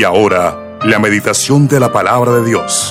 Y 0.00 0.02
ahora, 0.02 0.78
la 0.86 0.98
meditación 0.98 1.68
de 1.68 1.78
la 1.78 1.92
palabra 1.92 2.36
de 2.36 2.46
Dios. 2.46 2.90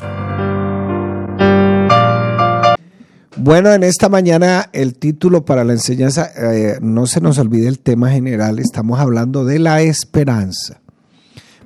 Bueno, 3.35 3.73
en 3.73 3.81
esta 3.81 4.09
mañana 4.09 4.69
el 4.73 4.93
título 4.93 5.43
para 5.43 5.63
la 5.63 5.73
enseñanza, 5.73 6.29
eh, 6.37 6.77
no 6.83 7.07
se 7.07 7.19
nos 7.19 7.39
olvide 7.39 7.67
el 7.67 7.79
tema 7.79 8.11
general, 8.11 8.59
estamos 8.59 8.99
hablando 8.99 9.43
de 9.43 9.57
la 9.57 9.81
esperanza. 9.81 10.81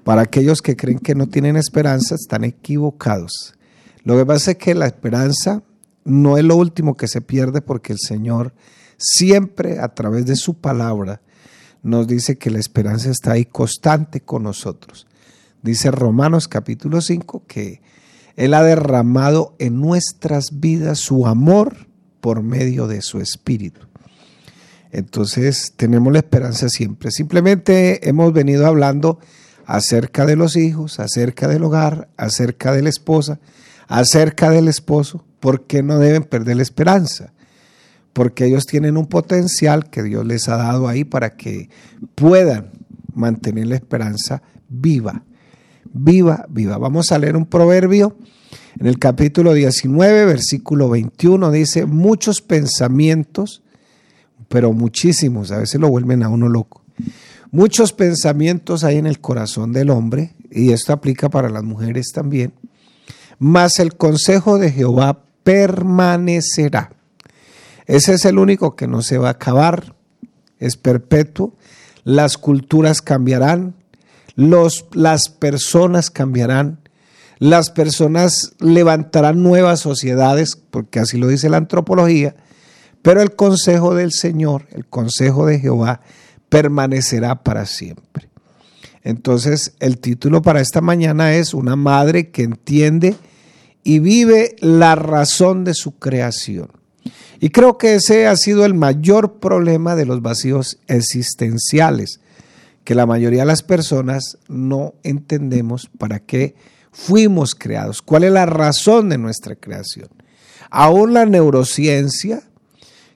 Para 0.05 0.21
aquellos 0.21 0.61
que 0.61 0.77
creen 0.77 0.99
que 0.99 1.13
no 1.13 1.27
tienen 1.27 1.57
esperanza, 1.57 2.15
están 2.15 2.45
equivocados. 2.45 3.53
Lo 4.05 4.15
que 4.15 4.25
pasa 4.25 4.51
es 4.51 4.57
que 4.57 4.75
la 4.75 4.85
esperanza 4.85 5.61
no 6.05 6.37
es 6.37 6.45
lo 6.45 6.55
último 6.55 6.95
que 6.95 7.09
se 7.09 7.19
pierde 7.19 7.61
porque 7.61 7.91
el 7.91 7.99
Señor 7.99 8.53
siempre 8.97 9.79
a 9.81 9.89
través 9.89 10.25
de 10.25 10.37
su 10.37 10.53
palabra 10.53 11.19
nos 11.81 12.07
dice 12.07 12.37
que 12.37 12.49
la 12.49 12.59
esperanza 12.59 13.09
está 13.09 13.33
ahí 13.33 13.43
constante 13.43 14.21
con 14.21 14.43
nosotros. 14.43 15.05
Dice 15.63 15.89
Romanos 15.89 16.47
capítulo 16.47 17.01
5 17.01 17.45
que 17.47 17.81
Él 18.35 18.53
ha 18.53 18.61
derramado 18.61 19.55
en 19.57 19.79
nuestras 19.79 20.59
vidas 20.59 20.99
su 20.99 21.25
amor 21.25 21.87
por 22.21 22.43
medio 22.43 22.87
de 22.87 23.01
su 23.01 23.19
espíritu. 23.19 23.81
Entonces 24.91 25.73
tenemos 25.75 26.13
la 26.13 26.19
esperanza 26.19 26.69
siempre. 26.69 27.09
Simplemente 27.09 28.07
hemos 28.07 28.31
venido 28.33 28.67
hablando 28.67 29.17
acerca 29.65 30.25
de 30.25 30.35
los 30.35 30.55
hijos, 30.55 30.99
acerca 30.99 31.47
del 31.47 31.63
hogar, 31.63 32.09
acerca 32.17 32.73
de 32.73 32.83
la 32.83 32.89
esposa, 32.89 33.39
acerca 33.87 34.51
del 34.51 34.67
esposo, 34.67 35.25
porque 35.39 35.81
no 35.81 35.97
deben 35.97 36.23
perder 36.23 36.57
la 36.57 36.63
esperanza 36.63 37.33
porque 38.13 38.45
ellos 38.45 38.65
tienen 38.67 38.95
un 38.95 39.07
potencial 39.07 39.89
que 39.89 40.03
Dios 40.03 40.25
les 40.25 40.47
ha 40.47 40.57
dado 40.57 40.87
ahí 40.87 41.03
para 41.03 41.35
que 41.35 41.69
puedan 42.13 42.69
mantener 43.13 43.67
la 43.67 43.75
esperanza 43.75 44.43
viva, 44.69 45.23
viva, 45.93 46.45
viva. 46.49 46.77
Vamos 46.77 47.11
a 47.11 47.19
leer 47.19 47.37
un 47.37 47.45
proverbio 47.45 48.17
en 48.79 48.87
el 48.87 48.99
capítulo 48.99 49.53
19, 49.53 50.25
versículo 50.25 50.89
21, 50.89 51.51
dice, 51.51 51.85
muchos 51.85 52.41
pensamientos, 52.41 53.61
pero 54.49 54.73
muchísimos, 54.73 55.51
a 55.51 55.59
veces 55.59 55.79
lo 55.79 55.89
vuelven 55.89 56.23
a 56.23 56.29
uno 56.29 56.49
loco. 56.49 56.83
Muchos 57.51 57.93
pensamientos 57.93 58.83
hay 58.83 58.97
en 58.97 59.05
el 59.05 59.19
corazón 59.19 59.73
del 59.73 59.91
hombre, 59.91 60.33
y 60.51 60.71
esto 60.71 60.91
aplica 60.91 61.29
para 61.29 61.49
las 61.49 61.63
mujeres 61.63 62.11
también, 62.13 62.53
mas 63.37 63.79
el 63.79 63.95
consejo 63.95 64.57
de 64.57 64.71
Jehová 64.71 65.23
permanecerá. 65.43 66.93
Ese 67.85 68.13
es 68.13 68.25
el 68.25 68.39
único 68.39 68.75
que 68.75 68.87
no 68.87 69.01
se 69.01 69.17
va 69.17 69.27
a 69.27 69.31
acabar, 69.31 69.95
es 70.59 70.77
perpetuo. 70.77 71.53
Las 72.03 72.37
culturas 72.37 73.01
cambiarán, 73.01 73.75
los, 74.35 74.85
las 74.93 75.29
personas 75.29 76.09
cambiarán, 76.09 76.79
las 77.39 77.69
personas 77.69 78.53
levantarán 78.59 79.43
nuevas 79.43 79.79
sociedades, 79.81 80.55
porque 80.55 80.99
así 80.99 81.17
lo 81.17 81.27
dice 81.27 81.49
la 81.49 81.57
antropología, 81.57 82.35
pero 83.01 83.21
el 83.21 83.35
consejo 83.35 83.95
del 83.95 84.11
Señor, 84.11 84.67
el 84.71 84.85
consejo 84.85 85.45
de 85.45 85.59
Jehová, 85.59 86.01
permanecerá 86.49 87.43
para 87.43 87.65
siempre. 87.65 88.29
Entonces, 89.03 89.73
el 89.79 89.97
título 89.97 90.41
para 90.41 90.61
esta 90.61 90.79
mañana 90.79 91.33
es 91.33 91.53
Una 91.53 91.75
madre 91.75 92.31
que 92.31 92.43
entiende 92.43 93.15
y 93.83 93.99
vive 93.99 94.55
la 94.59 94.95
razón 94.95 95.65
de 95.65 95.73
su 95.73 95.97
creación. 95.99 96.69
Y 97.41 97.49
creo 97.49 97.77
que 97.77 97.95
ese 97.95 98.27
ha 98.27 98.37
sido 98.37 98.63
el 98.63 98.73
mayor 98.73 99.39
problema 99.39 99.97
de 99.97 100.05
los 100.05 100.21
vacíos 100.21 100.79
existenciales, 100.87 102.21
que 102.83 102.95
la 102.95 103.05
mayoría 103.05 103.41
de 103.41 103.47
las 103.47 103.63
personas 103.63 104.37
no 104.47 104.95
entendemos 105.03 105.89
para 105.97 106.19
qué 106.19 106.55
fuimos 106.91 107.55
creados, 107.55 108.01
cuál 108.01 108.23
es 108.23 108.31
la 108.31 108.45
razón 108.45 109.09
de 109.09 109.17
nuestra 109.17 109.55
creación. 109.55 110.09
Aún 110.69 111.13
la 111.13 111.25
neurociencia, 111.25 112.43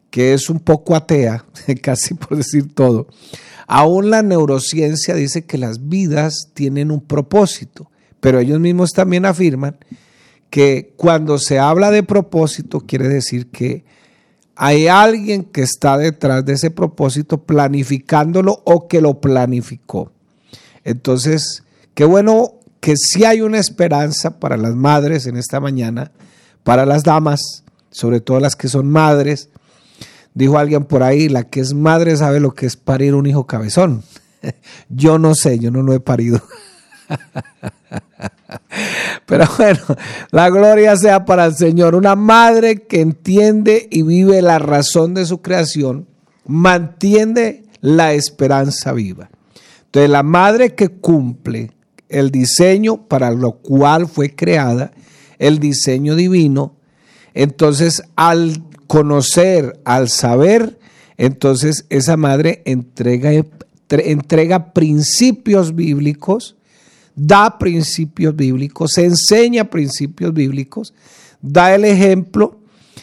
que 0.09 0.33
es 0.33 0.49
un 0.49 0.59
poco 0.59 0.95
atea, 0.95 1.45
casi 1.81 2.13
por 2.13 2.37
decir 2.37 2.73
todo, 2.73 3.07
aún 3.67 4.09
la 4.09 4.23
neurociencia 4.23 5.15
dice 5.15 5.45
que 5.45 5.57
las 5.57 5.87
vidas 5.87 6.49
tienen 6.53 6.91
un 6.91 7.01
propósito, 7.01 7.91
pero 8.19 8.39
ellos 8.39 8.59
mismos 8.59 8.93
también 8.93 9.25
afirman 9.25 9.77
que 10.49 10.93
cuando 10.95 11.39
se 11.39 11.59
habla 11.59 11.91
de 11.91 12.03
propósito 12.03 12.79
quiere 12.79 13.09
decir 13.09 13.47
que 13.47 13.83
hay 14.57 14.87
alguien 14.87 15.43
que 15.43 15.61
está 15.61 15.97
detrás 15.97 16.43
de 16.43 16.53
ese 16.53 16.71
propósito 16.71 17.43
planificándolo 17.43 18.61
o 18.65 18.87
que 18.87 19.01
lo 19.01 19.21
planificó. 19.21 20.11
Entonces, 20.83 21.63
qué 21.93 22.05
bueno 22.05 22.53
que 22.79 22.95
sí 22.97 23.23
hay 23.23 23.41
una 23.41 23.59
esperanza 23.59 24.39
para 24.39 24.57
las 24.57 24.75
madres 24.75 25.27
en 25.27 25.37
esta 25.37 25.59
mañana, 25.59 26.11
para 26.63 26.85
las 26.85 27.03
damas, 27.03 27.63
sobre 27.91 28.19
todo 28.19 28.39
las 28.39 28.55
que 28.55 28.67
son 28.67 28.89
madres. 28.89 29.49
Dijo 30.33 30.57
alguien 30.57 30.85
por 30.85 31.03
ahí, 31.03 31.29
la 31.29 31.43
que 31.43 31.59
es 31.59 31.73
madre 31.73 32.17
sabe 32.17 32.39
lo 32.39 32.53
que 32.53 32.65
es 32.65 32.77
parir 32.77 33.13
un 33.15 33.27
hijo 33.27 33.45
cabezón. 33.45 34.03
Yo 34.89 35.19
no 35.19 35.35
sé, 35.35 35.59
yo 35.59 35.71
no 35.71 35.81
lo 35.81 35.93
he 35.93 35.99
parido. 35.99 36.41
Pero 39.25 39.45
bueno, 39.57 39.79
la 40.31 40.49
gloria 40.49 40.95
sea 40.95 41.25
para 41.25 41.45
el 41.45 41.55
Señor. 41.55 41.95
Una 41.95 42.15
madre 42.15 42.83
que 42.83 43.01
entiende 43.01 43.87
y 43.91 44.03
vive 44.03 44.41
la 44.41 44.59
razón 44.59 45.13
de 45.13 45.25
su 45.25 45.41
creación, 45.41 46.07
mantiene 46.45 47.65
la 47.81 48.13
esperanza 48.13 48.93
viva. 48.93 49.29
Entonces, 49.85 50.09
la 50.09 50.23
madre 50.23 50.75
que 50.75 50.89
cumple 50.89 51.71
el 52.09 52.31
diseño 52.31 53.07
para 53.07 53.31
lo 53.31 53.53
cual 53.53 54.07
fue 54.07 54.35
creada, 54.35 54.91
el 55.39 55.59
diseño 55.59 56.15
divino, 56.15 56.75
entonces 57.33 58.03
al 58.15 58.63
conocer, 58.87 59.79
al 59.85 60.09
saber, 60.09 60.79
entonces 61.17 61.85
esa 61.89 62.17
madre 62.17 62.61
entrega, 62.65 63.31
entrega 63.89 64.73
principios 64.73 65.75
bíblicos 65.75 66.56
da 67.17 67.57
principios 67.57 68.35
bíblicos, 68.35 68.97
enseña 68.99 69.69
principios 69.69 70.33
bíblicos, 70.33 70.93
da 71.41 71.73
el 71.73 71.83
ejemplo 71.83 72.59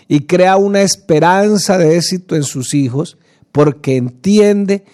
y 0.08 0.20
crea 0.20 0.56
una 0.56 0.82
esperanza 0.82 1.76
de 1.78 1.96
éxito 1.96 2.36
en 2.36 2.44
sus 2.44 2.74
hijos 2.74 3.18
porque 3.50 3.96
entiende 3.96 4.84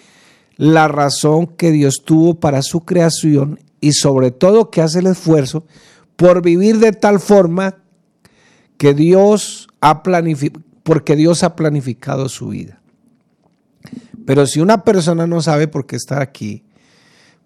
la 0.57 0.87
razón 0.87 1.47
que 1.47 1.71
Dios 1.71 2.01
tuvo 2.03 2.39
para 2.39 2.63
su 2.63 2.81
creación 2.81 3.59
y 3.79 3.93
sobre 3.93 4.31
todo 4.31 4.71
que 4.71 4.81
hace 4.81 4.99
el 4.99 5.07
esfuerzo 5.07 5.65
por 6.15 6.41
vivir 6.41 6.79
de 6.79 6.91
tal 6.91 7.19
forma 7.19 7.77
que 8.77 8.95
Dios 8.95 9.67
ha 9.81 10.01
planificado, 10.01 10.63
porque 10.81 11.15
Dios 11.15 11.43
ha 11.43 11.55
planificado 11.55 12.27
su 12.27 12.49
vida. 12.49 12.81
Pero 14.25 14.47
si 14.47 14.59
una 14.59 14.83
persona 14.83 15.27
no 15.27 15.41
sabe 15.41 15.67
por 15.67 15.85
qué 15.85 15.95
está 15.95 16.21
aquí, 16.21 16.63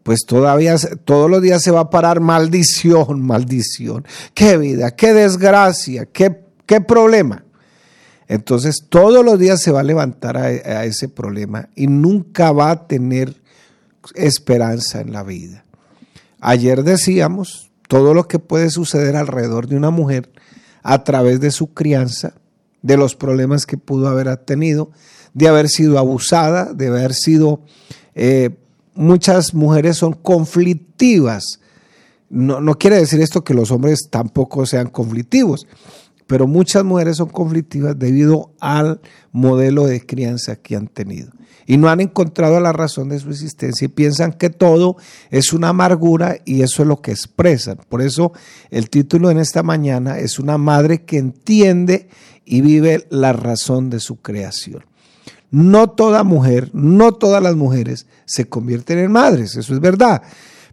pues 0.06 0.24
todavía 0.28 0.76
todos 1.04 1.32
los 1.32 1.42
días 1.42 1.64
se 1.64 1.72
va 1.72 1.80
a 1.80 1.90
parar 1.90 2.20
maldición, 2.20 3.22
maldición. 3.26 4.06
Qué 4.36 4.56
vida, 4.56 4.92
qué 4.92 5.16
desgracia, 5.16 6.06
qué, 6.06 6.46
qué 6.68 6.80
problema. 6.80 7.44
Entonces 8.28 8.86
todos 8.88 9.26
los 9.26 9.40
días 9.40 9.64
se 9.64 9.72
va 9.72 9.80
a 9.80 9.84
levantar 9.84 10.38
a, 10.38 10.86
ese 10.86 11.10
problema 11.10 11.70
y 11.74 11.88
nunca 11.88 12.52
va 12.52 12.70
a 12.70 12.88
tener 12.88 13.42
esperanza 14.14 15.02
en 15.02 15.12
la 15.12 15.24
vida. 15.24 15.66
Ayer 16.40 16.84
decíamos 16.84 17.72
todo 17.88 18.14
lo 18.14 18.28
que 18.28 18.38
puede 18.38 18.70
suceder 18.70 19.16
alrededor 19.16 19.68
de 19.68 19.76
una 19.76 19.90
mujer 19.90 20.32
a 20.84 21.04
través 21.04 21.40
de 21.40 21.50
su 21.50 21.74
crianza, 21.74 22.36
de 22.84 22.96
los 22.96 23.16
problemas 23.16 23.66
que 23.66 23.80
pudo 23.80 24.08
haber 24.08 24.38
tenido, 24.38 24.92
de 25.34 25.48
haber 25.48 25.68
sido 25.68 25.98
abusada, 25.98 26.74
de 26.74 26.90
haber 26.90 27.16
sido 27.16 27.62
eh, 28.14 28.52
muchas 28.96 29.54
mujeres 29.54 29.98
son 29.98 30.14
conflictivas. 30.14 31.60
No, 32.30 32.60
no, 32.60 32.78
quiere 32.78 32.98
decir 32.98 33.22
esto 33.22 33.44
que 33.44 33.54
los 33.54 33.72
hombres 33.72 34.08
tampoco 34.10 34.66
sean 34.66 34.90
conflictivos, 34.90 35.68
pero 36.26 36.48
muchas 36.48 36.84
mujeres 36.84 37.18
son 37.18 37.30
conflictivas 37.30 37.98
debido 37.98 38.52
al 38.60 39.00
modelo 39.32 39.86
de 39.86 40.06
crianza 40.06 40.56
que 40.56 40.76
han 40.76 40.88
tenido. 40.88 41.32
Y 41.68 41.78
no 41.78 41.90
han 41.90 42.00
encontrado 42.00 42.60
la 42.60 42.74
razón 42.74 43.10
de 43.10 43.20
su 43.20 43.30
existencia 43.30 43.86
y 43.86 43.90
piensan 43.90 44.34
que 44.34 44.50
todo 44.50 44.98
es 45.32 45.52
una 45.52 45.70
amargura 45.70 46.38
y 46.46 46.62
eso 46.62 46.84
es 46.84 46.88
lo 46.88 47.02
que 47.02 47.12
expresan. 47.12 47.80
Por 47.90 48.02
eso 48.02 48.34
el 48.70 48.90
título 48.90 49.32
en 49.32 49.40
esta 49.40 49.64
mañana 49.64 50.20
es 50.20 50.38
una 50.38 50.58
madre 50.58 51.04
que 51.06 51.18
entiende 51.18 52.08
y 52.46 52.62
vive 52.62 53.08
la 53.10 53.34
razón 53.34 53.90
de 53.90 54.00
su 54.00 54.18
creación. 54.18 54.86
No 55.52 55.90
toda 55.90 56.24
mujer, 56.24 56.70
no 56.74 57.14
todas 57.14 57.42
las 57.42 57.56
mujeres 57.56 58.08
se 58.26 58.46
convierten 58.46 59.00
en 59.00 59.12
madres, 59.12 59.56
eso 59.56 59.74
es 59.74 59.80
verdad. 59.80 60.22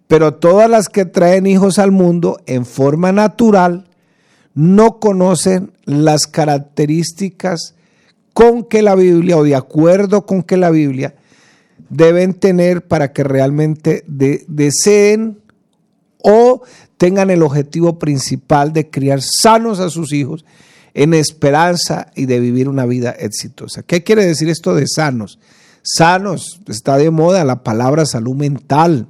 Pero 0.07 0.35
todas 0.35 0.69
las 0.69 0.89
que 0.89 1.05
traen 1.05 1.47
hijos 1.47 1.79
al 1.79 1.93
mundo 1.93 2.39
en 2.47 2.67
forma 2.67 3.13
natural 3.13 3.87
no 4.55 4.99
conocen 4.99 5.73
las 5.85 6.27
características 6.27 7.75
con 8.33 8.65
que 8.65 8.83
la 8.83 8.95
Biblia 8.95 9.37
o 9.37 9.45
de 9.45 9.55
acuerdo 9.55 10.27
con 10.27 10.43
que 10.43 10.57
la 10.57 10.71
Biblia 10.71 11.15
deben 11.89 12.35
tener 12.35 12.87
para 12.87 13.13
que 13.13 13.25
realmente 13.25 14.05
deseen 14.07 15.39
o 16.23 16.63
tengan 16.97 17.31
el 17.31 17.43
objetivo 17.43 17.99
principal 17.99 18.73
de 18.73 18.89
criar 18.89 19.21
sanos 19.23 19.81
a 19.81 19.91
sus 19.91 20.13
hijos 20.13 20.45
en 20.95 21.15
esperanza 21.15 22.11
y 22.15 22.27
de 22.27 22.41
vivir 22.41 22.69
una 22.69 22.87
vida 22.87 23.11
exitosa. 23.11 23.83
¿Qué 23.83 24.03
quiere 24.03 24.25
decir 24.25 24.49
esto 24.49 24.75
de 24.75 24.87
sanos? 24.87 25.39
Sanos, 25.83 26.61
está 26.69 26.97
de 26.97 27.11
moda 27.11 27.45
la 27.45 27.63
palabra 27.63 28.07
salud 28.07 28.37
mental, 28.37 29.09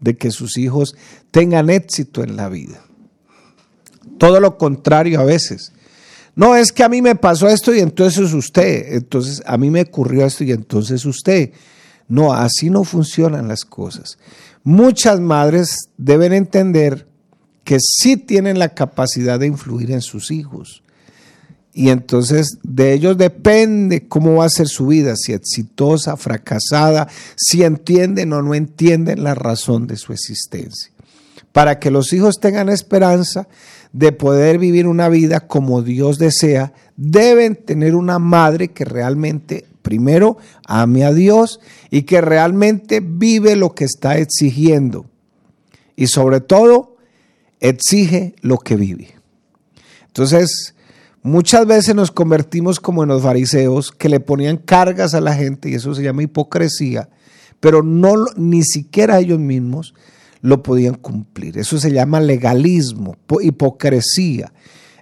de 0.00 0.16
que 0.16 0.30
sus 0.30 0.56
hijos 0.56 0.96
tengan 1.30 1.70
éxito 1.70 2.22
en 2.22 2.36
la 2.36 2.48
vida. 2.48 2.80
Todo 4.18 4.40
lo 4.40 4.58
contrario 4.58 5.20
a 5.20 5.24
veces. 5.24 5.72
No, 6.34 6.56
es 6.56 6.72
que 6.72 6.82
a 6.82 6.88
mí 6.88 7.02
me 7.02 7.16
pasó 7.16 7.48
esto 7.48 7.74
y 7.74 7.80
entonces 7.80 8.32
usted, 8.32 8.94
entonces 8.94 9.42
a 9.46 9.58
mí 9.58 9.70
me 9.70 9.82
ocurrió 9.82 10.24
esto 10.24 10.44
y 10.44 10.52
entonces 10.52 11.04
usted. 11.04 11.52
No, 12.08 12.32
así 12.32 12.70
no 12.70 12.82
funcionan 12.82 13.46
las 13.46 13.64
cosas. 13.64 14.18
Muchas 14.64 15.20
madres 15.20 15.76
deben 15.96 16.32
entender 16.32 17.06
que 17.62 17.78
sí 17.78 18.16
tienen 18.16 18.58
la 18.58 18.70
capacidad 18.70 19.38
de 19.38 19.46
influir 19.46 19.92
en 19.92 20.00
sus 20.00 20.30
hijos. 20.30 20.82
Y 21.80 21.88
entonces 21.88 22.58
de 22.62 22.92
ellos 22.92 23.16
depende 23.16 24.06
cómo 24.06 24.34
va 24.34 24.44
a 24.44 24.50
ser 24.50 24.68
su 24.68 24.88
vida, 24.88 25.14
si 25.16 25.32
exitosa, 25.32 26.18
fracasada, 26.18 27.08
si 27.36 27.62
entienden 27.62 28.34
o 28.34 28.42
no 28.42 28.54
entienden 28.54 29.24
la 29.24 29.34
razón 29.34 29.86
de 29.86 29.96
su 29.96 30.12
existencia. 30.12 30.92
Para 31.52 31.78
que 31.78 31.90
los 31.90 32.12
hijos 32.12 32.38
tengan 32.38 32.68
esperanza 32.68 33.48
de 33.94 34.12
poder 34.12 34.58
vivir 34.58 34.86
una 34.86 35.08
vida 35.08 35.46
como 35.46 35.80
Dios 35.80 36.18
desea, 36.18 36.74
deben 36.98 37.56
tener 37.56 37.94
una 37.94 38.18
madre 38.18 38.68
que 38.68 38.84
realmente, 38.84 39.64
primero, 39.80 40.36
ame 40.66 41.06
a 41.06 41.14
Dios 41.14 41.60
y 41.90 42.02
que 42.02 42.20
realmente 42.20 43.00
vive 43.00 43.56
lo 43.56 43.74
que 43.74 43.86
está 43.86 44.18
exigiendo. 44.18 45.06
Y 45.96 46.08
sobre 46.08 46.42
todo, 46.42 46.98
exige 47.58 48.34
lo 48.42 48.58
que 48.58 48.76
vive. 48.76 49.14
Entonces, 50.08 50.74
Muchas 51.22 51.66
veces 51.66 51.94
nos 51.94 52.10
convertimos 52.10 52.80
como 52.80 53.02
en 53.02 53.10
los 53.10 53.22
fariseos 53.22 53.92
que 53.92 54.08
le 54.08 54.20
ponían 54.20 54.56
cargas 54.56 55.12
a 55.12 55.20
la 55.20 55.34
gente 55.34 55.68
y 55.68 55.74
eso 55.74 55.94
se 55.94 56.02
llama 56.02 56.22
hipocresía, 56.22 57.10
pero 57.60 57.82
no 57.82 58.14
ni 58.36 58.62
siquiera 58.62 59.18
ellos 59.18 59.38
mismos 59.38 59.94
lo 60.40 60.62
podían 60.62 60.94
cumplir. 60.94 61.58
Eso 61.58 61.78
se 61.78 61.92
llama 61.92 62.20
legalismo, 62.20 63.16
hipocresía. 63.42 64.52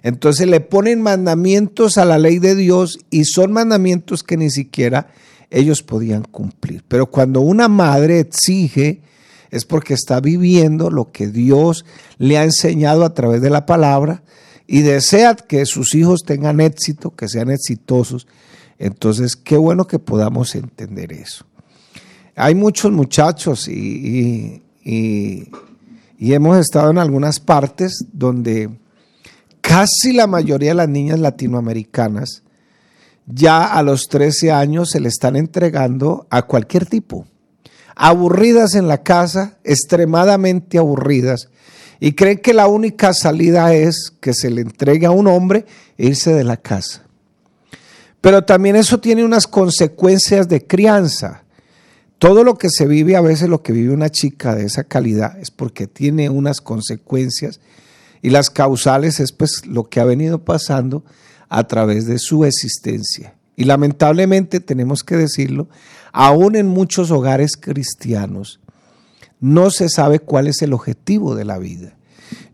Entonces 0.03 0.47
le 0.47 0.59
ponen 0.59 1.01
mandamientos 1.01 1.97
a 1.97 2.03
la 2.03 2.17
ley 2.17 2.39
de 2.39 2.55
Dios 2.55 2.99
y 3.09 3.23
son 3.23 3.53
mandamientos 3.53 4.21
que 4.21 4.35
ni 4.35 4.49
siquiera 4.49 5.07
ellos 5.49 5.83
podían 5.83 6.23
cumplir. 6.23 6.83
Pero 6.87 7.07
cuando 7.07 7.39
una 7.39 7.69
madre 7.69 8.19
exige, 8.19 9.01
es 9.51 9.63
porque 9.63 9.93
está 9.93 10.19
viviendo 10.19 10.91
lo 10.91 11.11
que 11.11 11.27
Dios 11.27 11.85
le 12.17 12.37
ha 12.37 12.43
enseñado 12.43 13.05
a 13.05 13.13
través 13.13 13.41
de 13.41 13.49
la 13.49 13.65
palabra 13.65 14.23
y 14.71 14.83
desea 14.83 15.33
que 15.33 15.65
sus 15.65 15.95
hijos 15.95 16.21
tengan 16.23 16.59
éxito, 16.59 17.15
que 17.15 17.27
sean 17.27 17.49
exitosos. 17.49 18.27
Entonces, 18.77 19.35
qué 19.35 19.57
bueno 19.57 19.87
que 19.87 19.97
podamos 19.97 20.53
entender 20.53 21.11
eso. 21.11 21.43
Hay 22.35 22.53
muchos 22.53 22.91
muchachos 22.91 23.67
y, 23.67 24.61
y, 24.83 25.49
hemos 26.19 26.59
estado 26.59 26.91
en 26.91 26.99
algunas 26.99 27.39
partes 27.39 28.05
donde 28.13 28.69
casi 29.59 30.13
la 30.13 30.27
mayoría 30.27 30.69
de 30.69 30.75
las 30.75 30.89
niñas 30.89 31.19
latinoamericanas 31.19 32.43
ya 33.25 33.65
a 33.65 33.81
los 33.81 34.07
13 34.07 34.51
años 34.51 34.91
se 34.91 34.99
le 34.99 35.09
están 35.09 35.35
entregando 35.35 36.27
a 36.29 36.43
cualquier 36.43 36.85
tipo. 36.85 37.25
Aburridas 37.95 38.75
en 38.75 38.87
la 38.87 39.01
casa, 39.01 39.57
extremadamente 39.63 40.77
aburridas, 40.77 41.49
y 41.99 42.13
creen 42.13 42.39
que 42.39 42.53
la 42.53 42.67
única 42.67 43.13
salida 43.13 43.73
es 43.73 44.11
que 44.19 44.33
se 44.33 44.49
le 44.49 44.61
entregue 44.61 45.05
a 45.05 45.11
un 45.11 45.27
hombre 45.27 45.65
e 45.97 46.07
irse 46.07 46.33
de 46.33 46.43
la 46.43 46.57
casa. 46.57 47.03
Pero 48.21 48.43
también 48.43 48.75
eso 48.75 48.99
tiene 48.99 49.23
unas 49.23 49.47
consecuencias 49.47 50.47
de 50.47 50.65
crianza. 50.65 51.43
Todo 52.17 52.43
lo 52.43 52.57
que 52.57 52.69
se 52.69 52.85
vive, 52.85 53.15
a 53.15 53.21
veces 53.21 53.49
lo 53.49 53.63
que 53.63 53.71
vive 53.71 53.93
una 53.93 54.09
chica 54.09 54.55
de 54.55 54.65
esa 54.65 54.83
calidad, 54.83 55.39
es 55.39 55.51
porque 55.51 55.87
tiene 55.87 56.29
unas 56.29 56.59
consecuencias 56.59 57.59
y 58.21 58.29
las 58.29 58.49
causales 58.49 59.19
es 59.19 59.31
pues 59.31 59.65
lo 59.65 59.85
que 59.85 60.01
ha 60.01 60.05
venido 60.05 60.43
pasando 60.43 61.05
a 61.47 61.65
través 61.67 62.05
de 62.05 62.19
su 62.19 62.43
existencia. 62.43 63.35
Y 63.55 63.65
lamentablemente 63.65 64.59
tenemos 64.59 65.03
que 65.03 65.15
decirlo, 65.15 65.69
aún 66.11 66.55
en 66.55 66.67
muchos 66.67 67.11
hogares 67.11 67.57
cristianos, 67.57 68.59
no 69.39 69.71
se 69.71 69.89
sabe 69.89 70.19
cuál 70.19 70.47
es 70.47 70.61
el 70.61 70.73
objetivo 70.73 71.35
de 71.35 71.45
la 71.45 71.57
vida. 71.57 71.95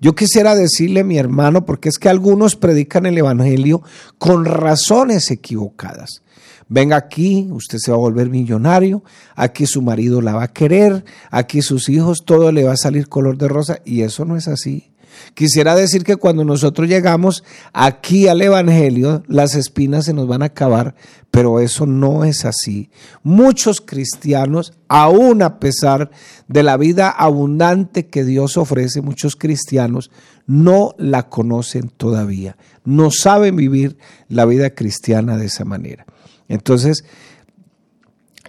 Yo 0.01 0.15
quisiera 0.15 0.55
decirle, 0.55 1.03
mi 1.03 1.17
hermano, 1.17 1.65
porque 1.65 1.89
es 1.89 1.97
que 1.97 2.09
algunos 2.09 2.55
predican 2.55 3.05
el 3.05 3.17
Evangelio 3.17 3.81
con 4.17 4.45
razones 4.45 5.31
equivocadas. 5.31 6.21
Venga 6.67 6.95
aquí, 6.95 7.47
usted 7.51 7.77
se 7.77 7.91
va 7.91 7.97
a 7.97 7.99
volver 7.99 8.29
millonario, 8.29 9.03
aquí 9.35 9.67
su 9.67 9.81
marido 9.81 10.21
la 10.21 10.33
va 10.33 10.43
a 10.43 10.53
querer, 10.53 11.05
aquí 11.29 11.61
sus 11.61 11.89
hijos, 11.89 12.23
todo 12.25 12.51
le 12.51 12.63
va 12.63 12.73
a 12.73 12.77
salir 12.77 13.07
color 13.07 13.37
de 13.37 13.47
rosa, 13.47 13.79
y 13.85 14.01
eso 14.01 14.25
no 14.25 14.35
es 14.35 14.47
así. 14.47 14.91
Quisiera 15.33 15.75
decir 15.75 16.03
que 16.03 16.15
cuando 16.15 16.43
nosotros 16.43 16.87
llegamos 16.87 17.43
aquí 17.73 18.27
al 18.27 18.41
Evangelio, 18.41 19.23
las 19.27 19.55
espinas 19.55 20.05
se 20.05 20.13
nos 20.13 20.27
van 20.27 20.41
a 20.41 20.45
acabar, 20.45 20.95
pero 21.31 21.59
eso 21.59 21.85
no 21.85 22.23
es 22.23 22.45
así. 22.45 22.89
Muchos 23.23 23.81
cristianos, 23.81 24.73
aún 24.87 25.41
a 25.41 25.59
pesar 25.59 26.11
de 26.47 26.63
la 26.63 26.77
vida 26.77 27.09
abundante 27.09 28.07
que 28.07 28.23
Dios 28.23 28.57
ofrece, 28.57 29.01
muchos 29.01 29.35
cristianos 29.35 30.11
no 30.47 30.93
la 30.97 31.29
conocen 31.29 31.89
todavía, 31.89 32.55
no 32.83 33.11
saben 33.11 33.55
vivir 33.55 33.97
la 34.29 34.45
vida 34.45 34.69
cristiana 34.69 35.37
de 35.37 35.47
esa 35.47 35.65
manera. 35.65 36.05
Entonces, 36.47 37.03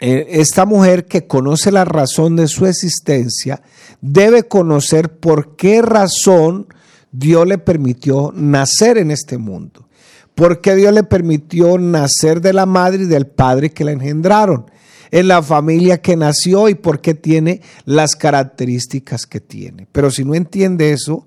esta 0.01 0.67
mujer 0.67 1.07
que 1.07 1.27
conoce 1.27 1.73
la 1.73 1.85
razón 1.85 2.37
de 2.37 2.49
su 2.49 2.67
existencia 2.67 3.63
debe 4.01 4.45
conocer 4.45 5.19
por 5.19 5.57
qué 5.57 5.81
razón 5.81 6.67
Dios 7.13 7.47
le 7.47 7.59
permitió 7.59 8.33
nacer 8.35 8.99
en 8.99 9.11
este 9.11 9.39
mundo. 9.39 9.89
¿Por 10.35 10.61
qué 10.61 10.75
Dios 10.75 10.93
le 10.93 11.03
permitió 11.03 11.79
nacer 11.79 12.43
de 12.43 12.53
la 12.53 12.67
madre 12.67 13.05
y 13.05 13.07
del 13.07 13.26
padre 13.26 13.71
que 13.71 13.85
la 13.85 13.93
engendraron? 13.93 14.71
En 15.11 15.29
la 15.29 15.43
familia 15.43 16.03
que 16.03 16.17
nació 16.17 16.69
y 16.69 16.75
por 16.75 17.00
qué 17.00 17.15
tiene 17.15 17.62
las 17.87 18.17
características 18.17 19.25
que 19.25 19.41
tiene. 19.41 19.87
Pero 19.93 20.11
si 20.11 20.25
no 20.25 20.35
entiende 20.35 20.93
eso, 20.93 21.26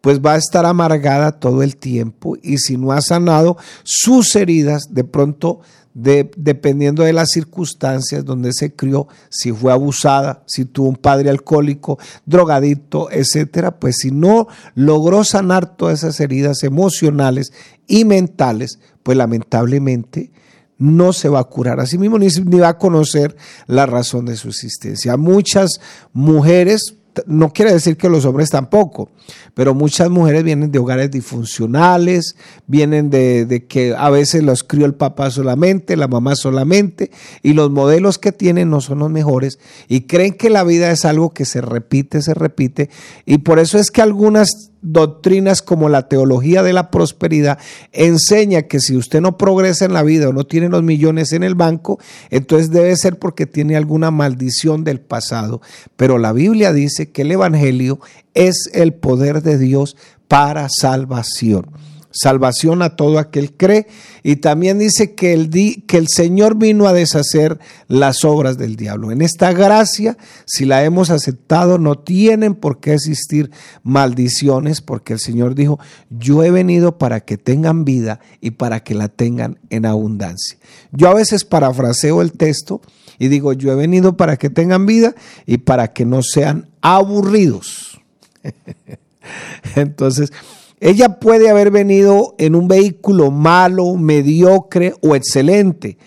pues 0.00 0.20
va 0.20 0.34
a 0.34 0.38
estar 0.38 0.66
amargada 0.66 1.38
todo 1.38 1.62
el 1.62 1.76
tiempo 1.76 2.36
y 2.42 2.58
si 2.58 2.76
no 2.76 2.92
ha 2.92 3.00
sanado 3.00 3.56
sus 3.82 4.34
heridas, 4.36 4.88
de 4.90 5.04
pronto 5.04 5.60
dependiendo 5.92 7.02
de 7.02 7.12
las 7.12 7.30
circunstancias 7.30 8.24
donde 8.24 8.52
se 8.52 8.74
crió, 8.74 9.08
si 9.28 9.52
fue 9.52 9.72
abusada, 9.72 10.44
si 10.46 10.64
tuvo 10.64 10.88
un 10.88 10.96
padre 10.96 11.30
alcohólico, 11.30 11.98
drogadicto, 12.26 13.10
etcétera, 13.10 13.78
pues 13.78 13.96
si 13.98 14.10
no 14.10 14.46
logró 14.74 15.24
sanar 15.24 15.76
todas 15.76 16.00
esas 16.00 16.20
heridas 16.20 16.62
emocionales 16.62 17.52
y 17.86 18.04
mentales, 18.04 18.78
pues 19.02 19.18
lamentablemente 19.18 20.30
no 20.78 21.12
se 21.12 21.28
va 21.28 21.40
a 21.40 21.44
curar 21.44 21.78
a 21.80 21.86
sí 21.86 21.98
mismo 21.98 22.18
ni, 22.18 22.28
ni 22.28 22.58
va 22.58 22.68
a 22.68 22.78
conocer 22.78 23.36
la 23.66 23.84
razón 23.84 24.24
de 24.24 24.36
su 24.36 24.48
existencia. 24.48 25.16
Muchas 25.16 25.80
mujeres 26.12 26.96
no 27.26 27.52
quiere 27.52 27.72
decir 27.72 27.96
que 27.96 28.08
los 28.08 28.24
hombres 28.24 28.50
tampoco, 28.50 29.10
pero 29.54 29.74
muchas 29.74 30.10
mujeres 30.10 30.44
vienen 30.44 30.70
de 30.70 30.78
hogares 30.78 31.10
disfuncionales, 31.10 32.36
vienen 32.66 33.10
de, 33.10 33.66
que 33.68 33.94
a 33.96 34.10
veces 34.10 34.42
los 34.42 34.64
crió 34.64 34.86
el 34.86 34.94
papá 34.94 35.30
solamente, 35.30 35.96
la 35.96 36.08
mamá 36.08 36.36
solamente, 36.36 37.10
y 37.42 37.52
los 37.52 37.70
modelos 37.70 38.18
que 38.18 38.32
tienen 38.32 38.70
no 38.70 38.80
son 38.80 39.00
los 39.00 39.10
mejores, 39.10 39.58
y 39.88 40.02
creen 40.02 40.34
que 40.34 40.50
la 40.50 40.64
vida 40.64 40.90
es 40.90 41.04
algo 41.04 41.30
que 41.30 41.44
se 41.44 41.60
repite, 41.60 42.22
se 42.22 42.34
repite, 42.34 42.90
y 43.26 43.38
por 43.38 43.58
eso 43.58 43.78
es 43.78 43.90
que 43.90 44.02
algunas 44.02 44.69
doctrinas 44.82 45.62
como 45.62 45.88
la 45.88 46.08
teología 46.08 46.62
de 46.62 46.72
la 46.72 46.90
prosperidad 46.90 47.58
enseña 47.92 48.62
que 48.62 48.80
si 48.80 48.96
usted 48.96 49.20
no 49.20 49.36
progresa 49.36 49.84
en 49.84 49.92
la 49.92 50.02
vida 50.02 50.28
o 50.28 50.32
no 50.32 50.44
tiene 50.44 50.68
los 50.68 50.82
millones 50.82 51.32
en 51.32 51.42
el 51.42 51.54
banco, 51.54 51.98
entonces 52.30 52.70
debe 52.70 52.96
ser 52.96 53.18
porque 53.18 53.46
tiene 53.46 53.76
alguna 53.76 54.10
maldición 54.10 54.84
del 54.84 55.00
pasado. 55.00 55.60
Pero 55.96 56.18
la 56.18 56.32
Biblia 56.32 56.72
dice 56.72 57.10
que 57.10 57.22
el 57.22 57.32
Evangelio 57.32 58.00
es 58.34 58.70
el 58.72 58.94
poder 58.94 59.42
de 59.42 59.58
Dios 59.58 59.96
para 60.28 60.68
salvación 60.70 61.66
salvación 62.10 62.82
a 62.82 62.96
todo 62.96 63.18
aquel 63.18 63.52
cree. 63.52 63.86
Y 64.22 64.36
también 64.36 64.78
dice 64.78 65.14
que 65.14 65.32
el, 65.32 65.50
que 65.86 65.96
el 65.96 66.08
Señor 66.08 66.56
vino 66.56 66.86
a 66.86 66.92
deshacer 66.92 67.58
las 67.88 68.24
obras 68.24 68.58
del 68.58 68.76
diablo. 68.76 69.10
En 69.10 69.22
esta 69.22 69.52
gracia, 69.52 70.16
si 70.46 70.64
la 70.64 70.84
hemos 70.84 71.10
aceptado, 71.10 71.78
no 71.78 71.98
tienen 71.98 72.54
por 72.54 72.80
qué 72.80 72.94
existir 72.94 73.50
maldiciones, 73.82 74.80
porque 74.80 75.14
el 75.14 75.20
Señor 75.20 75.54
dijo, 75.54 75.78
yo 76.10 76.42
he 76.42 76.50
venido 76.50 76.98
para 76.98 77.20
que 77.20 77.38
tengan 77.38 77.84
vida 77.84 78.20
y 78.40 78.52
para 78.52 78.80
que 78.82 78.94
la 78.94 79.08
tengan 79.08 79.58
en 79.70 79.86
abundancia. 79.86 80.58
Yo 80.92 81.08
a 81.08 81.14
veces 81.14 81.44
parafraseo 81.44 82.22
el 82.22 82.32
texto 82.32 82.80
y 83.18 83.28
digo, 83.28 83.52
yo 83.52 83.70
he 83.70 83.76
venido 83.76 84.16
para 84.16 84.36
que 84.38 84.48
tengan 84.48 84.86
vida 84.86 85.14
y 85.46 85.58
para 85.58 85.92
que 85.92 86.06
no 86.06 86.22
sean 86.22 86.70
aburridos. 86.80 88.00
Entonces, 89.76 90.32
ella 90.80 91.20
puede 91.20 91.50
haber 91.50 91.70
venido 91.70 92.34
en 92.38 92.54
un 92.54 92.66
vehículo 92.66 93.30
malo, 93.30 93.96
mediocre 93.96 94.94
o 95.02 95.14
excelente, 95.14 95.98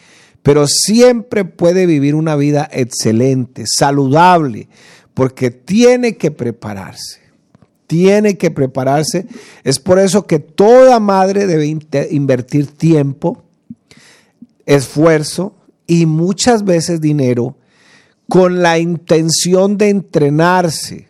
pero 0.41 0.65
siempre 0.67 1.45
puede 1.45 1.85
vivir 1.85 2.15
una 2.15 2.35
vida 2.35 2.67
excelente, 2.71 3.65
saludable, 3.67 4.67
porque 5.13 5.51
tiene 5.51 6.17
que 6.17 6.31
prepararse. 6.31 7.21
Tiene 7.85 8.37
que 8.37 8.49
prepararse. 8.49 9.27
Es 9.63 9.79
por 9.79 9.99
eso 9.99 10.25
que 10.25 10.39
toda 10.39 10.99
madre 10.99 11.45
debe 11.45 11.67
invertir 12.09 12.67
tiempo, 12.67 13.43
esfuerzo 14.65 15.55
y 15.85 16.07
muchas 16.07 16.65
veces 16.65 16.99
dinero 16.99 17.55
con 18.27 18.63
la 18.63 18.79
intención 18.79 19.77
de 19.77 19.89
entrenarse. 19.89 21.07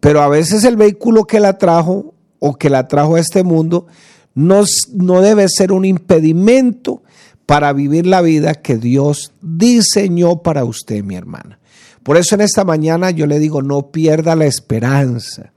Pero 0.00 0.22
a 0.22 0.28
veces 0.28 0.64
el 0.64 0.76
vehículo 0.76 1.24
que 1.26 1.40
la 1.40 1.58
trajo 1.58 2.14
o 2.44 2.56
que 2.56 2.68
la 2.68 2.88
trajo 2.88 3.14
a 3.14 3.20
este 3.20 3.44
mundo 3.44 3.86
no, 4.34 4.64
no 4.92 5.20
debe 5.20 5.48
ser 5.48 5.70
un 5.70 5.84
impedimento 5.84 7.04
para 7.46 7.72
vivir 7.72 8.04
la 8.04 8.20
vida 8.20 8.54
que 8.54 8.78
Dios 8.78 9.30
diseñó 9.40 10.42
para 10.42 10.64
usted, 10.64 11.04
mi 11.04 11.14
hermana. 11.14 11.60
Por 12.02 12.16
eso 12.16 12.34
en 12.34 12.40
esta 12.40 12.64
mañana 12.64 13.12
yo 13.12 13.28
le 13.28 13.38
digo, 13.38 13.62
no 13.62 13.92
pierda 13.92 14.34
la 14.34 14.46
esperanza, 14.46 15.52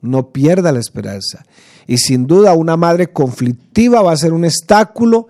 no 0.00 0.30
pierda 0.30 0.72
la 0.72 0.80
esperanza. 0.80 1.44
Y 1.86 1.98
sin 1.98 2.26
duda 2.26 2.54
una 2.54 2.78
madre 2.78 3.08
conflictiva 3.08 4.00
va 4.00 4.12
a 4.12 4.16
ser 4.16 4.32
un 4.32 4.46
obstáculo 4.46 5.28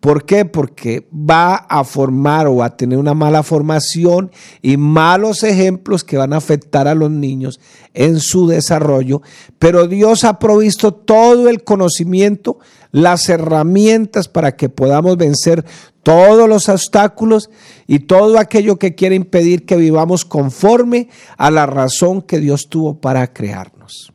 ¿Por 0.00 0.24
qué? 0.24 0.44
Porque 0.44 1.08
va 1.12 1.56
a 1.56 1.82
formar 1.82 2.46
o 2.46 2.62
a 2.62 2.76
tener 2.76 2.98
una 2.98 3.14
mala 3.14 3.42
formación 3.42 4.30
y 4.62 4.76
malos 4.76 5.42
ejemplos 5.42 6.04
que 6.04 6.16
van 6.16 6.32
a 6.32 6.36
afectar 6.36 6.86
a 6.86 6.94
los 6.94 7.10
niños 7.10 7.58
en 7.94 8.20
su 8.20 8.46
desarrollo. 8.46 9.22
Pero 9.58 9.88
Dios 9.88 10.22
ha 10.22 10.38
provisto 10.38 10.94
todo 10.94 11.48
el 11.48 11.64
conocimiento, 11.64 12.58
las 12.92 13.28
herramientas 13.28 14.28
para 14.28 14.54
que 14.54 14.68
podamos 14.68 15.16
vencer 15.16 15.64
todos 16.04 16.48
los 16.48 16.68
obstáculos 16.68 17.50
y 17.88 18.00
todo 18.00 18.38
aquello 18.38 18.78
que 18.78 18.94
quiere 18.94 19.16
impedir 19.16 19.66
que 19.66 19.76
vivamos 19.76 20.24
conforme 20.24 21.08
a 21.36 21.50
la 21.50 21.66
razón 21.66 22.22
que 22.22 22.38
Dios 22.38 22.68
tuvo 22.68 23.00
para 23.00 23.32
crearnos. 23.32 24.12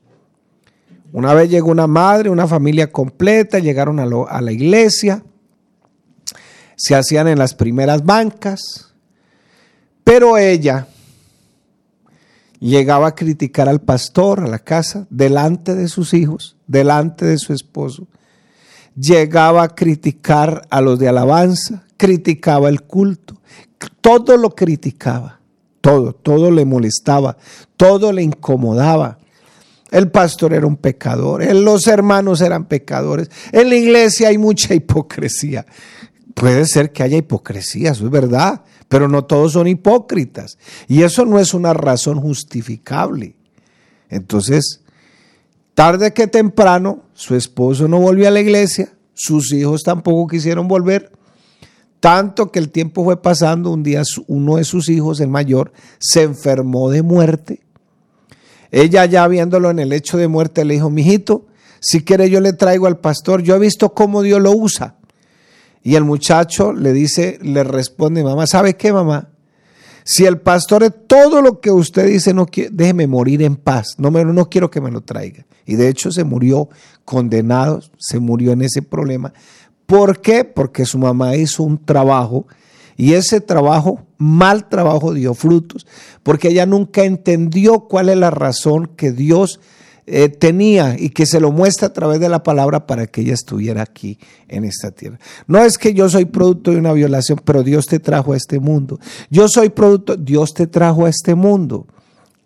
Una 1.11 1.33
vez 1.33 1.49
llegó 1.49 1.71
una 1.71 1.87
madre, 1.87 2.29
una 2.29 2.47
familia 2.47 2.89
completa, 2.89 3.59
llegaron 3.59 3.99
a, 3.99 4.07
a 4.29 4.41
la 4.41 4.51
iglesia 4.53 5.23
se 6.75 6.95
hacían 6.95 7.27
en 7.27 7.39
las 7.39 7.53
primeras 7.53 8.05
bancas, 8.05 8.93
pero 10.03 10.37
ella 10.37 10.87
llegaba 12.59 13.07
a 13.07 13.15
criticar 13.15 13.67
al 13.67 13.81
pastor 13.81 14.39
a 14.39 14.47
la 14.47 14.59
casa 14.59 15.05
delante 15.09 15.75
de 15.75 15.87
sus 15.87 16.13
hijos, 16.13 16.55
delante 16.65 17.25
de 17.25 17.37
su 17.37 17.53
esposo. 17.53 18.07
Llegaba 18.95 19.63
a 19.63 19.75
criticar 19.75 20.65
a 20.69 20.79
los 20.79 20.99
de 20.99 21.09
alabanza, 21.09 21.83
criticaba 21.97 22.69
el 22.69 22.83
culto, 22.83 23.41
todo 24.01 24.37
lo 24.37 24.51
criticaba, 24.51 25.39
todo, 25.81 26.13
todo 26.13 26.51
le 26.51 26.63
molestaba, 26.63 27.37
todo 27.75 28.13
le 28.13 28.23
incomodaba. 28.23 29.17
El 29.91 30.09
pastor 30.09 30.53
era 30.53 30.65
un 30.65 30.77
pecador, 30.77 31.43
los 31.55 31.87
hermanos 31.87 32.41
eran 32.41 32.65
pecadores, 32.65 33.29
en 33.51 33.69
la 33.69 33.75
iglesia 33.75 34.29
hay 34.29 34.37
mucha 34.37 34.73
hipocresía. 34.73 35.65
Puede 36.33 36.65
ser 36.65 36.91
que 36.91 37.03
haya 37.03 37.17
hipocresía, 37.17 37.91
eso 37.91 38.05
es 38.05 38.11
verdad, 38.11 38.63
pero 38.87 39.07
no 39.07 39.25
todos 39.25 39.53
son 39.53 39.67
hipócritas. 39.67 40.57
Y 40.87 41.03
eso 41.03 41.25
no 41.25 41.39
es 41.39 41.53
una 41.53 41.73
razón 41.73 42.19
justificable. 42.19 43.35
Entonces, 44.09 44.81
tarde 45.73 46.13
que 46.13 46.27
temprano, 46.27 47.03
su 47.13 47.35
esposo 47.35 47.87
no 47.87 47.99
volvió 47.99 48.27
a 48.27 48.31
la 48.31 48.39
iglesia, 48.39 48.93
sus 49.13 49.53
hijos 49.53 49.83
tampoco 49.83 50.27
quisieron 50.27 50.67
volver, 50.67 51.11
tanto 51.99 52.51
que 52.51 52.59
el 52.59 52.69
tiempo 52.69 53.03
fue 53.03 53.21
pasando, 53.21 53.71
un 53.71 53.83
día 53.83 54.03
uno 54.27 54.57
de 54.57 54.65
sus 54.65 54.89
hijos, 54.89 55.19
el 55.21 55.29
mayor, 55.29 55.71
se 55.99 56.23
enfermó 56.23 56.89
de 56.89 57.01
muerte. 57.01 57.61
Ella 58.71 59.05
ya 59.05 59.27
viéndolo 59.27 59.69
en 59.69 59.79
el 59.79 59.93
hecho 59.93 60.17
de 60.17 60.27
muerte 60.27 60.65
le 60.65 60.73
dijo, 60.73 60.89
mijito, 60.89 61.45
si 61.79 62.03
quiere 62.03 62.29
yo 62.29 62.41
le 62.41 62.53
traigo 62.53 62.87
al 62.87 62.99
pastor, 62.99 63.41
yo 63.43 63.55
he 63.55 63.59
visto 63.59 63.93
cómo 63.93 64.21
Dios 64.21 64.41
lo 64.41 64.51
usa. 64.51 64.97
Y 65.83 65.95
el 65.95 66.05
muchacho 66.05 66.73
le 66.73 66.93
dice, 66.93 67.37
le 67.41 67.63
responde, 67.63 68.23
mamá, 68.23 68.47
¿sabe 68.47 68.75
qué, 68.75 68.93
mamá? 68.93 69.29
Si 70.05 70.25
el 70.25 70.39
pastor 70.39 70.83
es 70.83 70.91
todo 71.07 71.41
lo 71.41 71.59
que 71.59 71.71
usted 71.71 72.07
dice, 72.07 72.33
no 72.33 72.45
déjeme 72.71 73.07
morir 73.07 73.41
en 73.41 73.55
paz, 73.55 73.95
no, 73.97 74.11
me, 74.11 74.23
no 74.25 74.49
quiero 74.49 74.69
que 74.69 74.81
me 74.81 74.91
lo 74.91 75.01
traiga. 75.01 75.45
Y 75.65 75.75
de 75.75 75.87
hecho 75.87 76.11
se 76.11 76.23
murió 76.23 76.69
condenado, 77.05 77.81
se 77.97 78.19
murió 78.19 78.51
en 78.51 78.61
ese 78.63 78.81
problema. 78.81 79.33
¿Por 79.85 80.21
qué? 80.21 80.43
Porque 80.43 80.85
su 80.85 80.97
mamá 80.97 81.35
hizo 81.35 81.63
un 81.63 81.77
trabajo 81.77 82.47
y 82.95 83.13
ese 83.13 83.41
trabajo, 83.41 84.05
mal 84.17 84.69
trabajo, 84.69 85.13
dio 85.13 85.33
frutos, 85.33 85.87
porque 86.21 86.49
ella 86.49 86.65
nunca 86.65 87.03
entendió 87.03 87.81
cuál 87.81 88.09
es 88.09 88.17
la 88.17 88.29
razón 88.29 88.87
que 88.95 89.11
Dios 89.11 89.59
eh, 90.05 90.29
tenía 90.29 90.95
y 90.99 91.09
que 91.09 91.25
se 91.25 91.39
lo 91.39 91.51
muestra 91.51 91.87
a 91.87 91.93
través 91.93 92.19
de 92.19 92.27
la 92.29 92.43
palabra 92.43 92.85
para 92.85 93.07
que 93.07 93.21
ella 93.21 93.33
estuviera 93.33 93.81
aquí 93.81 94.19
en 94.47 94.65
esta 94.65 94.91
tierra. 94.91 95.19
No 95.47 95.59
es 95.59 95.77
que 95.77 95.93
yo 95.93 96.09
soy 96.09 96.25
producto 96.25 96.71
de 96.71 96.77
una 96.77 96.91
violación, 96.91 97.39
pero 97.43 97.63
Dios 97.63 97.85
te 97.85 97.99
trajo 97.99 98.33
a 98.33 98.37
este 98.37 98.59
mundo. 98.59 98.99
Yo 99.29 99.47
soy 99.47 99.69
producto, 99.69 100.17
Dios 100.17 100.53
te 100.53 100.67
trajo 100.67 101.05
a 101.05 101.09
este 101.09 101.35
mundo. 101.35 101.87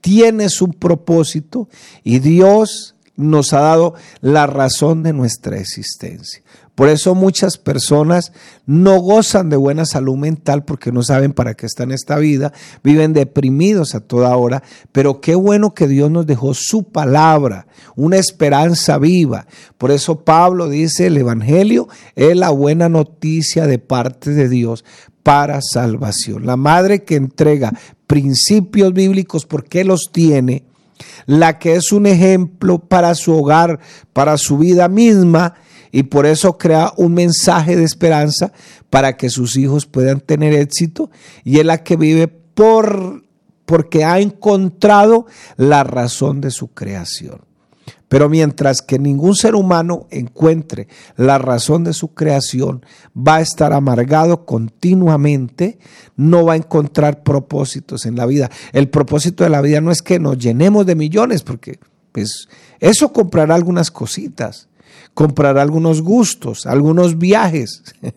Tienes 0.02 0.62
un 0.62 0.74
propósito 0.74 1.68
y 2.04 2.20
Dios 2.20 2.96
nos 3.16 3.54
ha 3.54 3.62
dado 3.62 3.96
la 4.22 4.46
razón 4.46 5.04
de 5.04 5.12
nuestra 5.12 5.58
existencia. 5.58 6.44
Por 6.78 6.90
eso 6.90 7.16
muchas 7.16 7.58
personas 7.58 8.32
no 8.68 9.00
gozan 9.00 9.50
de 9.50 9.56
buena 9.56 9.84
salud 9.88 10.16
mental 10.16 10.64
porque 10.64 10.92
no 10.92 11.02
saben 11.02 11.34
para 11.34 11.56
qué 11.56 11.66
están 11.66 11.90
en 11.90 11.96
esta 11.96 12.18
vida, 12.18 12.54
viven 12.84 13.14
deprimidos 13.14 13.96
a 13.96 14.00
toda 14.00 14.38
hora, 14.38 14.62
pero 14.92 15.20
qué 15.20 15.34
bueno 15.34 15.74
que 15.74 15.88
Dios 15.88 16.12
nos 16.12 16.28
dejó 16.28 16.54
su 16.54 16.84
palabra, 16.84 17.66
una 17.96 18.18
esperanza 18.18 19.00
viva. 19.00 19.48
Por 19.80 19.90
eso 19.90 20.24
Pablo 20.24 20.70
dice, 20.70 21.08
el 21.08 21.18
Evangelio 21.18 21.88
es 22.16 22.38
la 22.38 22.52
buena 22.52 22.90
noticia 22.90 23.66
de 23.66 23.80
parte 23.80 24.30
de 24.30 24.48
Dios 24.48 24.86
para 25.24 25.62
salvación. 25.64 26.46
La 26.46 26.58
madre 26.58 27.04
que 27.04 27.16
entrega 27.16 27.74
principios 28.06 28.94
bíblicos 28.94 29.48
porque 29.48 29.84
los 29.84 30.12
tiene, 30.12 30.64
la 31.26 31.58
que 31.58 31.74
es 31.74 31.92
un 31.92 32.06
ejemplo 32.06 32.78
para 32.78 33.16
su 33.16 33.34
hogar, 33.34 33.80
para 34.14 34.38
su 34.38 34.60
vida 34.60 34.88
misma, 34.90 35.56
y 35.92 36.04
por 36.04 36.26
eso 36.26 36.58
crea 36.58 36.94
un 36.98 37.14
mensaje 37.14 37.76
de 37.76 37.84
esperanza 37.84 38.52
para 38.90 39.18
que 39.18 39.30
sus 39.30 39.58
hijos 39.58 39.86
puedan 39.86 40.20
tener 40.22 40.54
éxito 40.54 41.10
y 41.44 41.60
es 41.60 41.66
la 41.66 41.84
que 41.84 41.96
vive 41.96 42.28
por 42.28 43.24
porque 43.66 44.06
ha 44.06 44.20
encontrado 44.20 45.26
la 45.58 45.84
razón 45.84 46.40
de 46.40 46.52
su 46.52 46.70
creación. 46.70 47.42
Pero 48.08 48.30
mientras 48.30 48.82
que 48.82 48.98
ningún 48.98 49.36
ser 49.36 49.56
humano 49.56 50.08
encuentre 50.10 50.88
la 51.18 51.38
razón 51.38 51.84
de 51.84 51.92
su 51.92 52.14
creación, 52.14 52.86
va 53.16 53.36
a 53.36 53.42
estar 53.42 53.74
amargado 53.74 54.46
continuamente, 54.46 55.78
no 56.16 56.46
va 56.46 56.54
a 56.54 56.58
encontrar 56.58 57.24
propósitos 57.24 58.06
en 58.06 58.16
la 58.16 58.26
vida. 58.26 58.50
El 58.72 58.90
propósito 58.90 59.44
de 59.44 59.50
la 59.50 59.62
vida 59.62 59.82
no 59.82 59.92
es 59.92 60.02
que 60.02 60.20
nos 60.20 60.38
llenemos 60.38 60.86
de 60.86 60.96
millones, 60.96 61.44
porque 61.44 61.80
pues, 62.14 62.48
eso 62.80 63.12
comprará 63.12 63.56
algunas 63.56 63.92
cositas, 63.92 64.70
comprar 65.18 65.58
algunos 65.58 66.04
gustos, 66.04 66.68
algunos 66.68 67.18
viajes. 67.18 67.84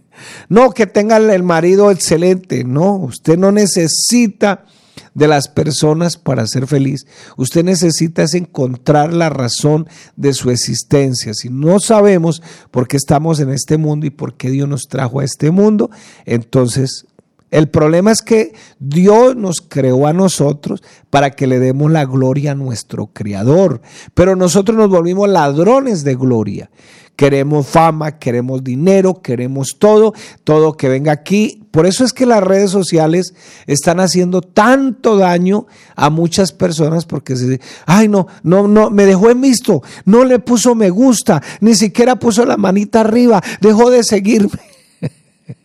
No 0.51 0.73
que 0.73 0.87
tenga 0.87 1.17
el 1.17 1.43
marido 1.43 1.91
excelente, 1.91 2.63
no, 2.63 2.97
usted 2.97 3.39
no 3.39 3.53
necesita 3.53 4.67
de 5.15 5.27
las 5.27 5.49
personas 5.49 6.19
para 6.19 6.47
ser 6.47 6.67
feliz. 6.67 7.07
Usted 7.39 7.65
necesita 7.65 8.23
es 8.23 8.35
encontrar 8.35 9.15
la 9.15 9.31
razón 9.31 9.89
de 10.17 10.35
su 10.35 10.51
existencia. 10.51 11.33
Si 11.33 11.49
no 11.49 11.81
sabemos 11.81 12.43
por 12.71 12.87
qué 12.87 12.99
estamos 12.99 13.41
en 13.41 13.49
este 13.49 13.79
mundo 13.79 14.05
y 14.05 14.11
por 14.11 14.35
qué 14.35 14.51
Dios 14.51 14.69
nos 14.69 14.83
trajo 14.83 15.21
a 15.21 15.25
este 15.25 15.51
mundo, 15.51 15.91
entonces 16.27 17.07
el 17.51 17.69
problema 17.69 18.13
es 18.13 18.23
que 18.23 18.53
Dios 18.79 19.35
nos 19.37 19.61
creó 19.61 20.07
a 20.07 20.13
nosotros 20.13 20.83
para 21.11 21.31
que 21.31 21.47
le 21.47 21.59
demos 21.59 21.91
la 21.91 22.05
gloria 22.05 22.53
a 22.53 22.55
nuestro 22.55 23.09
Creador, 23.09 23.81
pero 24.15 24.37
nosotros 24.37 24.77
nos 24.77 24.89
volvimos 24.89 25.29
ladrones 25.29 26.05
de 26.05 26.15
gloria. 26.15 26.71
Queremos 27.17 27.67
fama, 27.67 28.19
queremos 28.19 28.65
dinero, 28.65 29.21
queremos 29.21 29.77
todo, 29.79 30.15
todo 30.43 30.79
que 30.79 30.89
venga 30.89 31.13
aquí. 31.13 31.65
Por 31.71 31.85
eso 31.85 32.03
es 32.03 32.15
que 32.15 32.25
las 32.25 32.43
redes 32.43 32.71
sociales 32.71 33.35
están 33.67 34.01
haciendo 34.01 34.41
tanto 34.41 35.19
daño 35.19 35.67
a 35.97 36.09
muchas 36.09 36.53
personas 36.53 37.05
porque 37.05 37.37
se 37.37 37.47
dice, 37.47 37.63
ay 37.85 38.09
no, 38.09 38.27
no, 38.43 38.69
no, 38.69 38.89
me 38.89 39.05
dejó 39.05 39.29
en 39.29 39.43
visto, 39.43 39.83
no 40.07 40.25
le 40.25 40.39
puso 40.39 40.75
me 40.75 40.89
gusta, 40.89 41.43
ni 41.61 41.75
siquiera 41.75 42.17
puso 42.17 42.47
la 42.47 42.57
manita 42.57 43.01
arriba, 43.01 43.43
dejó 43.61 43.91
de 43.91 44.03
seguirme. 44.03 44.61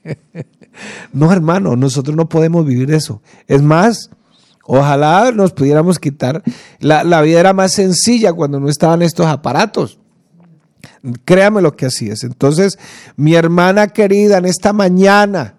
No, 1.14 1.32
hermano, 1.32 1.76
nosotros 1.76 2.16
no 2.16 2.30
podemos 2.30 2.66
vivir 2.66 2.92
eso. 2.92 3.22
Es 3.48 3.62
más, 3.62 4.10
Ojalá 4.68 5.32
nos 5.32 5.54
pudiéramos 5.54 6.00
quitar. 6.00 6.42
La, 6.80 7.04
la 7.04 7.22
vida 7.22 7.40
era 7.40 7.54
más 7.54 7.74
sencilla 7.74 8.34
cuando 8.34 8.60
no 8.60 8.68
estaban 8.68 9.04
estos 9.04 9.28
aparatos. 9.28 10.00
Créame 11.24 11.62
lo 11.62 11.76
que 11.76 11.86
así 11.86 12.10
es. 12.10 12.24
Entonces, 12.24 12.80
mi 13.16 13.36
hermana 13.36 13.88
querida, 13.88 14.38
en 14.38 14.46
esta 14.46 14.74
mañana, 14.74 15.56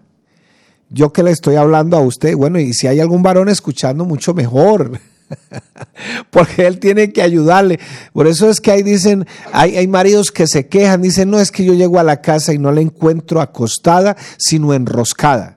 yo 0.91 1.13
que 1.13 1.23
le 1.23 1.31
estoy 1.31 1.55
hablando 1.55 1.97
a 1.97 2.01
usted, 2.01 2.35
bueno, 2.35 2.59
y 2.59 2.73
si 2.73 2.89
hay 2.89 2.99
algún 2.99 3.23
varón 3.23 3.49
escuchando, 3.49 4.05
mucho 4.05 4.35
mejor. 4.35 4.99
Porque 6.31 6.67
él 6.67 6.79
tiene 6.79 7.13
que 7.13 7.23
ayudarle. 7.23 7.81
Por 8.13 8.27
eso 8.27 8.49
es 8.49 8.61
que 8.61 8.71
ahí 8.71 8.83
dicen, 8.83 9.27
hay, 9.53 9.77
hay 9.77 9.89
maridos 9.89 10.31
que 10.31 10.47
se 10.47 10.67
quejan, 10.67 11.03
dicen, 11.03 11.31
no 11.31 11.41
es 11.41 11.51
que 11.51 11.65
yo 11.65 11.75
llego 11.75 11.99
a 11.99 12.05
la 12.05 12.21
casa 12.21 12.53
y 12.53 12.59
no 12.59 12.73
la 12.73 12.81
encuentro 12.81 13.41
acostada, 13.41 14.17
sino 14.39 14.75
enroscada. 14.75 15.57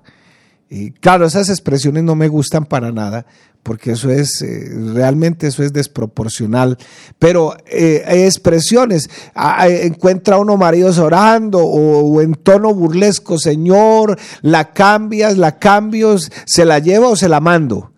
Y 0.69 0.91
claro, 0.91 1.25
esas 1.25 1.49
expresiones 1.49 2.03
no 2.03 2.15
me 2.15 2.27
gustan 2.27 2.65
para 2.65 2.91
nada, 2.91 3.25
porque 3.63 3.91
eso 3.91 4.11
es, 4.11 4.41
eh, 4.43 4.69
realmente 4.93 5.47
eso 5.47 5.63
es 5.63 5.73
desproporcional. 5.73 6.77
Pero 7.17 7.57
eh, 7.65 8.03
hay 8.05 8.21
expresiones, 8.21 9.09
encuentra 9.35 10.37
uno 10.37 10.57
maridos 10.57 10.99
orando 10.99 11.59
o, 11.59 12.21
en 12.21 12.35
tono 12.35 12.73
burlesco, 12.73 13.39
Señor, 13.39 14.19
la 14.41 14.71
cambias, 14.71 15.37
la 15.37 15.57
cambios, 15.57 16.31
se 16.45 16.65
la 16.65 16.77
lleva 16.77 17.07
o 17.07 17.15
se 17.15 17.29
la 17.29 17.39
mando. 17.39 17.88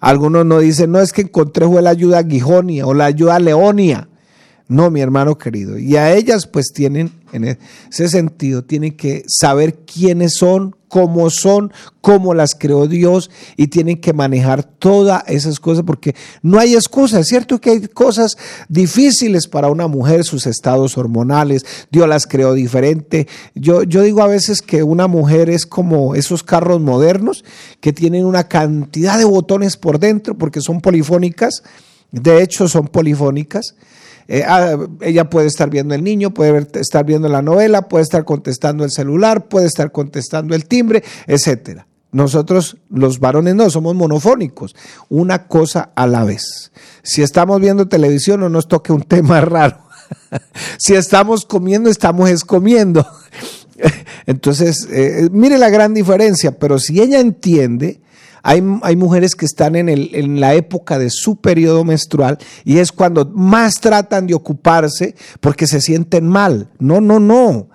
Algunos 0.00 0.46
no 0.46 0.60
dicen, 0.60 0.92
no 0.92 1.00
es 1.00 1.12
que 1.12 1.22
encontré 1.22 1.66
fue 1.66 1.82
la 1.82 1.90
ayuda 1.90 2.24
Gijonia 2.24 2.86
o 2.86 2.94
la 2.94 3.06
ayuda 3.06 3.38
Leonia. 3.38 4.08
No, 4.68 4.90
mi 4.90 5.00
hermano 5.00 5.38
querido. 5.38 5.78
Y 5.78 5.96
a 5.96 6.14
ellas 6.14 6.46
pues 6.46 6.72
tienen, 6.72 7.10
en 7.32 7.44
ese 7.44 8.08
sentido, 8.08 8.64
tienen 8.64 8.96
que 8.96 9.22
saber 9.26 9.80
quiénes 9.84 10.36
son, 10.36 10.76
cómo 10.88 11.30
son, 11.30 11.72
cómo 12.00 12.34
las 12.34 12.54
creó 12.54 12.86
Dios 12.86 13.30
y 13.56 13.68
tienen 13.68 14.00
que 14.00 14.12
manejar 14.12 14.64
todas 14.64 15.22
esas 15.26 15.60
cosas 15.60 15.84
porque 15.86 16.14
no 16.42 16.58
hay 16.58 16.74
excusas, 16.74 17.20
es 17.20 17.28
cierto 17.28 17.60
que 17.60 17.70
hay 17.70 17.88
cosas 17.88 18.36
difíciles 18.68 19.46
para 19.46 19.68
una 19.68 19.86
mujer, 19.86 20.24
sus 20.24 20.46
estados 20.46 20.96
hormonales, 20.96 21.64
Dios 21.90 22.08
las 22.08 22.26
creó 22.26 22.54
diferente. 22.54 23.28
Yo, 23.54 23.82
yo 23.82 24.02
digo 24.02 24.22
a 24.22 24.28
veces 24.28 24.62
que 24.62 24.82
una 24.82 25.06
mujer 25.06 25.50
es 25.50 25.66
como 25.66 26.14
esos 26.14 26.42
carros 26.42 26.80
modernos 26.80 27.44
que 27.80 27.92
tienen 27.92 28.24
una 28.24 28.48
cantidad 28.48 29.18
de 29.18 29.24
botones 29.24 29.76
por 29.76 29.98
dentro 29.98 30.36
porque 30.36 30.60
son 30.60 30.80
polifónicas, 30.80 31.62
de 32.10 32.42
hecho 32.42 32.68
son 32.68 32.88
polifónicas 32.88 33.74
eh, 34.28 34.44
ah, 34.46 34.76
ella 35.00 35.30
puede 35.30 35.46
estar 35.46 35.70
viendo 35.70 35.94
el 35.94 36.04
niño, 36.04 36.34
puede 36.34 36.66
estar 36.74 37.04
viendo 37.04 37.28
la 37.28 37.40
novela, 37.40 37.88
puede 37.88 38.02
estar 38.02 38.24
contestando 38.26 38.84
el 38.84 38.90
celular, 38.90 39.48
puede 39.48 39.66
estar 39.66 39.90
contestando 39.90 40.54
el 40.54 40.66
timbre, 40.66 41.02
etcétera. 41.26 41.86
Nosotros, 42.12 42.76
los 42.90 43.20
varones, 43.20 43.54
no, 43.54 43.70
somos 43.70 43.94
monofónicos, 43.94 44.76
una 45.08 45.46
cosa 45.46 45.92
a 45.94 46.06
la 46.06 46.24
vez. 46.24 46.72
Si 47.02 47.22
estamos 47.22 47.60
viendo 47.60 47.88
televisión, 47.88 48.40
no 48.40 48.50
nos 48.50 48.68
toque 48.68 48.92
un 48.92 49.02
tema 49.08 49.40
raro. 49.40 49.78
si 50.78 50.94
estamos 50.94 51.46
comiendo, 51.46 51.88
estamos 51.88 52.28
escomiendo. 52.28 53.06
Entonces, 54.26 54.88
eh, 54.90 55.28
mire 55.32 55.56
la 55.56 55.70
gran 55.70 55.94
diferencia, 55.94 56.58
pero 56.58 56.78
si 56.78 57.00
ella 57.00 57.18
entiende 57.18 58.00
hay, 58.48 58.96
mujeres 58.96 59.34
que 59.34 59.44
están 59.44 59.76
en, 59.76 59.90
el, 59.90 60.10
en 60.14 60.40
la 60.40 60.54
época 60.54 60.98
de 60.98 61.10
su 61.10 61.36
periodo 61.36 61.84
menstrual 61.84 62.38
y 62.64 62.78
es 62.78 62.92
cuando 62.92 63.26
más 63.26 63.74
tratan 63.74 64.26
de 64.26 64.32
ocuparse 64.32 65.14
porque 65.40 65.66
se 65.66 65.82
sienten 65.82 66.26
mal. 66.26 66.70
No, 66.78 67.02
no, 67.02 67.20
no. 67.20 67.68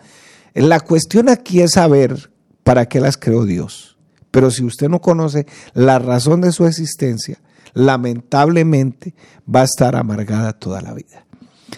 La 0.55 0.79
cuestión 0.79 1.29
aquí 1.29 1.61
es 1.61 1.73
saber 1.73 2.31
para 2.63 2.87
qué 2.87 2.99
las 2.99 3.17
creó 3.17 3.45
Dios. 3.45 3.97
Pero 4.31 4.49
si 4.49 4.63
usted 4.63 4.89
no 4.89 4.99
conoce 4.99 5.45
la 5.75 5.99
razón 5.99 6.41
de 6.41 6.51
su 6.51 6.65
existencia, 6.65 7.39
lamentablemente 7.75 9.13
va 9.47 9.61
a 9.61 9.65
estar 9.65 9.95
amargada 9.95 10.53
toda 10.53 10.81
la 10.81 10.95
vida. 10.95 11.27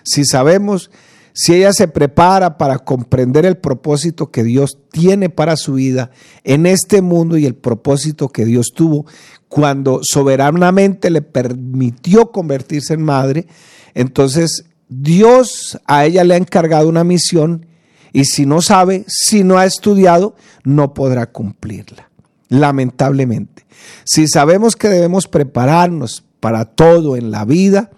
Si 0.04 0.24
sabemos 0.24 0.90
si 1.36 1.54
ella 1.54 1.74
se 1.74 1.90
prepara 1.90 2.58
para 2.58 2.80
comprender 2.80 3.46
el 3.46 3.58
propósito 3.58 4.32
que 4.32 4.42
Dios 4.42 4.78
tiene 4.90 5.30
para 5.30 5.58
su 5.58 5.74
vida 5.74 6.10
en 6.46 6.66
este 6.66 7.02
mundo 7.02 7.38
y 7.38 7.46
el 7.46 7.56
propósito 7.56 8.30
que 8.30 8.46
Dios 8.46 8.72
tuvo 8.74 9.06
cuando 9.50 10.00
soberanamente 10.02 11.10
le 11.10 11.22
permitió 11.22 12.32
convertirse 12.32 12.94
en 12.94 13.04
madre, 13.04 13.48
entonces 13.94 14.64
Dios 14.88 15.78
a 15.86 16.06
ella 16.06 16.24
le 16.24 16.36
ha 16.36 16.38
encargado 16.38 16.88
una 16.88 17.04
misión 17.04 17.66
y 18.14 18.24
si 18.24 18.46
no 18.46 18.62
sabe, 18.62 19.04
si 19.10 19.44
no 19.44 19.58
ha 19.58 19.66
estudiado, 19.66 20.36
no 20.64 20.94
podrá 20.94 21.34
cumplirla, 21.34 22.10
lamentablemente. 22.48 23.66
Si 24.06 24.30
sabemos 24.30 24.78
que 24.78 24.88
debemos 24.88 25.28
prepararnos 25.28 26.24
para 26.40 26.64
todo 26.64 27.18
en 27.18 27.30
la 27.30 27.44
vida, 27.44 27.92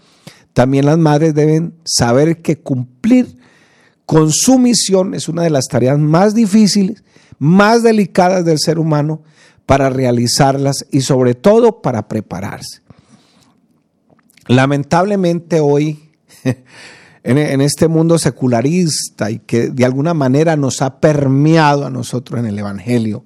también 0.57 0.87
las 0.87 0.97
madres 0.97 1.35
deben 1.35 1.75
saber 1.85 2.41
que 2.41 2.57
cumplir 2.57 3.37
con 4.07 4.31
su 4.31 4.57
misión 4.57 5.13
es 5.13 5.29
una 5.29 5.43
de 5.43 5.51
las 5.51 5.67
tareas 5.67 5.99
más 5.99 6.33
difíciles, 6.33 7.03
más 7.37 7.83
delicadas 7.83 8.43
del 8.43 8.57
ser 8.57 8.79
humano 8.79 9.21
para 9.67 9.91
realizarlas 9.91 10.87
y 10.89 11.01
sobre 11.01 11.35
todo 11.35 11.83
para 11.83 12.07
prepararse. 12.07 12.81
Lamentablemente 14.47 15.59
hoy, 15.59 16.09
en, 17.23 17.61
este 17.61 17.87
mundo 17.87 18.17
secularista 18.17 19.29
y 19.29 19.37
que 19.37 19.69
de 19.69 19.85
alguna 19.85 20.15
manera 20.15 20.55
nos 20.55 20.81
ha 20.81 20.99
permeado 20.99 21.85
a 21.85 21.91
nosotros 21.91 22.39
en 22.39 22.47
el 22.47 22.57
Evangelio, 22.57 23.25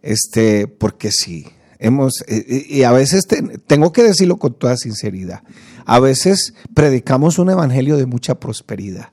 este, 0.00 0.68
porque 0.68 1.10
sí, 1.10 1.48
hemos, 1.78 2.22
eh, 2.26 2.44
eh, 2.48 2.66
y 2.68 2.82
a 2.82 2.92
veces 2.92 3.26
tengo 3.66 3.92
que 3.92 4.02
decirlo 4.02 4.36
con 4.38 4.54
toda 4.54 4.76
sinceridad, 4.76 5.42
a 5.84 6.00
veces 6.00 6.54
predicamos 6.74 7.38
un 7.38 7.50
evangelio 7.50 7.96
de 7.96 8.06
mucha 8.06 8.34
prosperidad. 8.36 9.10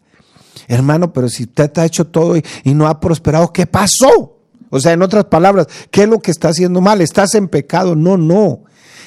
Hermano, 0.67 1.13
pero 1.13 1.29
si 1.29 1.43
usted 1.43 1.77
ha 1.77 1.85
hecho 1.85 2.07
todo 2.07 2.37
y, 2.37 2.73
no 2.73 2.87
ha 2.87 2.99
prosperado, 2.99 3.51
¿qué 3.51 3.65
pasó? 3.65 4.37
O 4.69 4.79
sea, 4.79 4.93
en 4.93 5.01
otras 5.01 5.25
palabras, 5.25 5.67
¿qué 5.91 6.03
es 6.03 6.09
lo 6.09 6.19
que 6.19 6.31
está 6.31 6.49
haciendo 6.49 6.81
mal? 6.81 7.01
¿Estás 7.01 7.35
en 7.35 7.47
pecado? 7.47 7.95
No, 7.95 8.17
no. 8.17 8.61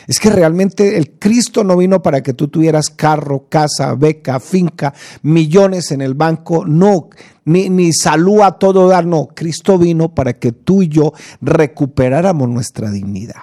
Es 0.06 0.20
que 0.20 0.30
realmente 0.30 0.96
el 0.96 1.18
Cristo 1.18 1.64
no 1.64 1.76
vino 1.76 2.02
para 2.02 2.22
que 2.22 2.32
tú 2.32 2.48
tuvieras 2.48 2.90
carro, 2.90 3.46
casa, 3.48 3.94
beca, 3.94 4.38
finca, 4.38 4.94
millones 5.22 5.90
en 5.90 6.00
el 6.00 6.14
banco. 6.14 6.64
No, 6.64 7.08
ni, 7.44 7.68
ni 7.68 7.92
salud 7.92 8.42
a 8.42 8.52
todo 8.52 8.88
dar. 8.88 9.06
No, 9.06 9.28
Cristo 9.34 9.78
vino 9.78 10.14
para 10.14 10.38
que 10.38 10.52
tú 10.52 10.82
y 10.82 10.88
yo 10.88 11.12
recuperáramos 11.40 12.48
nuestra 12.48 12.90
dignidad. 12.90 13.42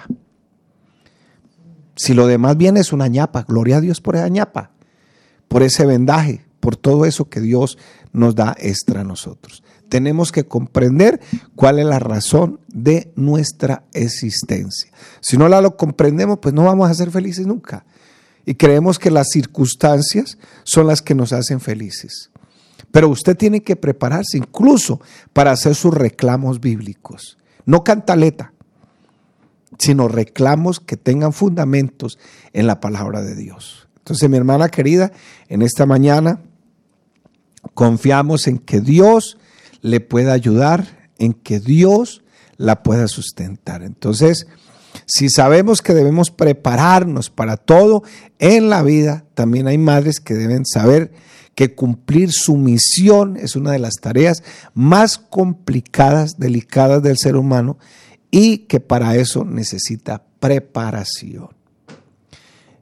Si 1.96 2.14
lo 2.14 2.26
demás 2.26 2.56
viene 2.56 2.80
es 2.80 2.92
una 2.92 3.08
ñapa, 3.08 3.44
gloria 3.46 3.76
a 3.76 3.80
Dios 3.80 4.00
por 4.00 4.16
esa 4.16 4.28
ñapa, 4.28 4.70
por 5.48 5.62
ese 5.62 5.86
vendaje, 5.86 6.44
por 6.60 6.76
todo 6.76 7.04
eso 7.04 7.28
que 7.28 7.40
Dios 7.40 7.78
nos 8.12 8.34
da 8.34 8.56
extra 8.58 9.02
a 9.02 9.04
nosotros. 9.04 9.62
Tenemos 9.88 10.32
que 10.32 10.44
comprender 10.44 11.20
cuál 11.54 11.78
es 11.78 11.86
la 11.86 11.98
razón 11.98 12.60
de 12.68 13.12
nuestra 13.16 13.84
existencia. 13.92 14.90
Si 15.20 15.36
no 15.36 15.48
la 15.48 15.60
lo 15.60 15.76
comprendemos, 15.76 16.38
pues 16.40 16.54
no 16.54 16.64
vamos 16.64 16.90
a 16.90 16.94
ser 16.94 17.10
felices 17.10 17.46
nunca. 17.46 17.84
Y 18.46 18.54
creemos 18.54 18.98
que 18.98 19.10
las 19.10 19.28
circunstancias 19.30 20.38
son 20.64 20.86
las 20.86 21.00
que 21.00 21.14
nos 21.14 21.32
hacen 21.32 21.60
felices. 21.60 22.30
Pero 22.90 23.08
usted 23.08 23.36
tiene 23.36 23.62
que 23.62 23.76
prepararse 23.76 24.38
incluso 24.38 25.00
para 25.32 25.52
hacer 25.52 25.74
sus 25.74 25.94
reclamos 25.94 26.60
bíblicos. 26.60 27.38
No 27.66 27.82
cantaleta, 27.82 28.52
sino 29.78 30.08
reclamos 30.08 30.80
que 30.80 30.96
tengan 30.96 31.32
fundamentos 31.32 32.18
en 32.52 32.66
la 32.66 32.80
palabra 32.80 33.22
de 33.22 33.34
Dios. 33.34 33.88
Entonces, 33.98 34.28
mi 34.28 34.36
hermana 34.36 34.68
querida, 34.68 35.12
en 35.48 35.62
esta 35.62 35.86
mañana 35.86 36.40
confiamos 37.72 38.46
en 38.46 38.58
que 38.58 38.80
Dios 38.80 39.38
le 39.84 40.00
pueda 40.00 40.32
ayudar, 40.32 41.10
en 41.18 41.34
que 41.34 41.60
Dios 41.60 42.24
la 42.56 42.82
pueda 42.82 43.06
sustentar. 43.06 43.82
Entonces, 43.82 44.46
si 45.04 45.28
sabemos 45.28 45.82
que 45.82 45.92
debemos 45.92 46.30
prepararnos 46.30 47.28
para 47.28 47.58
todo 47.58 48.02
en 48.38 48.70
la 48.70 48.82
vida, 48.82 49.26
también 49.34 49.66
hay 49.66 49.76
madres 49.76 50.20
que 50.20 50.32
deben 50.32 50.64
saber 50.64 51.12
que 51.54 51.74
cumplir 51.74 52.32
su 52.32 52.56
misión 52.56 53.36
es 53.36 53.56
una 53.56 53.72
de 53.72 53.78
las 53.78 53.96
tareas 54.00 54.42
más 54.72 55.18
complicadas, 55.18 56.38
delicadas 56.38 57.02
del 57.02 57.18
ser 57.18 57.36
humano 57.36 57.76
y 58.30 58.60
que 58.60 58.80
para 58.80 59.16
eso 59.16 59.44
necesita 59.44 60.24
preparación. 60.40 61.50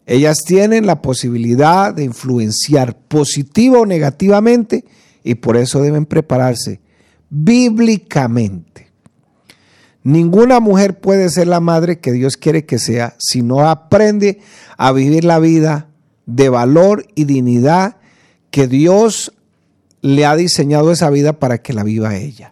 Ellas 0.06 0.38
tienen 0.46 0.86
la 0.86 1.02
posibilidad 1.02 1.92
de 1.92 2.04
influenciar 2.04 2.96
positiva 2.96 3.80
o 3.80 3.86
negativamente 3.86 4.84
y 5.24 5.34
por 5.34 5.56
eso 5.56 5.82
deben 5.82 6.06
prepararse 6.06 6.80
bíblicamente. 7.32 8.92
Ninguna 10.04 10.60
mujer 10.60 11.00
puede 11.00 11.30
ser 11.30 11.46
la 11.46 11.60
madre 11.60 11.98
que 11.98 12.12
Dios 12.12 12.36
quiere 12.36 12.66
que 12.66 12.78
sea 12.78 13.14
si 13.18 13.42
no 13.42 13.68
aprende 13.68 14.40
a 14.76 14.92
vivir 14.92 15.24
la 15.24 15.38
vida 15.38 15.88
de 16.26 16.50
valor 16.50 17.06
y 17.14 17.24
dignidad 17.24 17.96
que 18.50 18.66
Dios 18.66 19.32
le 20.02 20.26
ha 20.26 20.36
diseñado 20.36 20.92
esa 20.92 21.08
vida 21.08 21.38
para 21.38 21.58
que 21.62 21.72
la 21.72 21.84
viva 21.84 22.16
ella. 22.16 22.51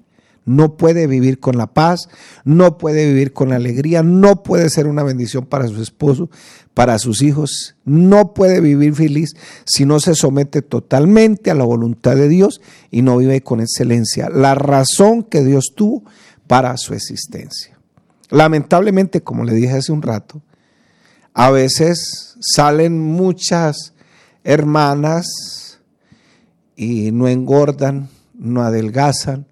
No 0.50 0.76
puede 0.76 1.06
vivir 1.06 1.38
con 1.38 1.56
la 1.56 1.68
paz, 1.68 2.08
no 2.44 2.76
puede 2.76 3.06
vivir 3.06 3.32
con 3.32 3.50
la 3.50 3.56
alegría, 3.56 4.02
no 4.02 4.42
puede 4.42 4.68
ser 4.68 4.88
una 4.88 5.04
bendición 5.04 5.46
para 5.46 5.68
su 5.68 5.80
esposo, 5.80 6.28
para 6.74 6.98
sus 6.98 7.22
hijos, 7.22 7.76
no 7.84 8.34
puede 8.34 8.60
vivir 8.60 8.94
feliz 8.94 9.34
si 9.64 9.84
no 9.84 10.00
se 10.00 10.16
somete 10.16 10.60
totalmente 10.60 11.52
a 11.52 11.54
la 11.54 11.62
voluntad 11.62 12.16
de 12.16 12.28
Dios 12.28 12.60
y 12.90 13.02
no 13.02 13.16
vive 13.18 13.42
con 13.42 13.60
excelencia, 13.60 14.28
la 14.28 14.56
razón 14.56 15.22
que 15.22 15.44
Dios 15.44 15.72
tuvo 15.76 16.02
para 16.48 16.76
su 16.78 16.94
existencia. 16.94 17.78
Lamentablemente, 18.28 19.20
como 19.20 19.44
le 19.44 19.54
dije 19.54 19.74
hace 19.74 19.92
un 19.92 20.02
rato, 20.02 20.42
a 21.32 21.50
veces 21.50 22.36
salen 22.40 22.98
muchas 22.98 23.94
hermanas 24.42 25.78
y 26.74 27.12
no 27.12 27.28
engordan, 27.28 28.08
no 28.34 28.62
adelgazan, 28.62 29.46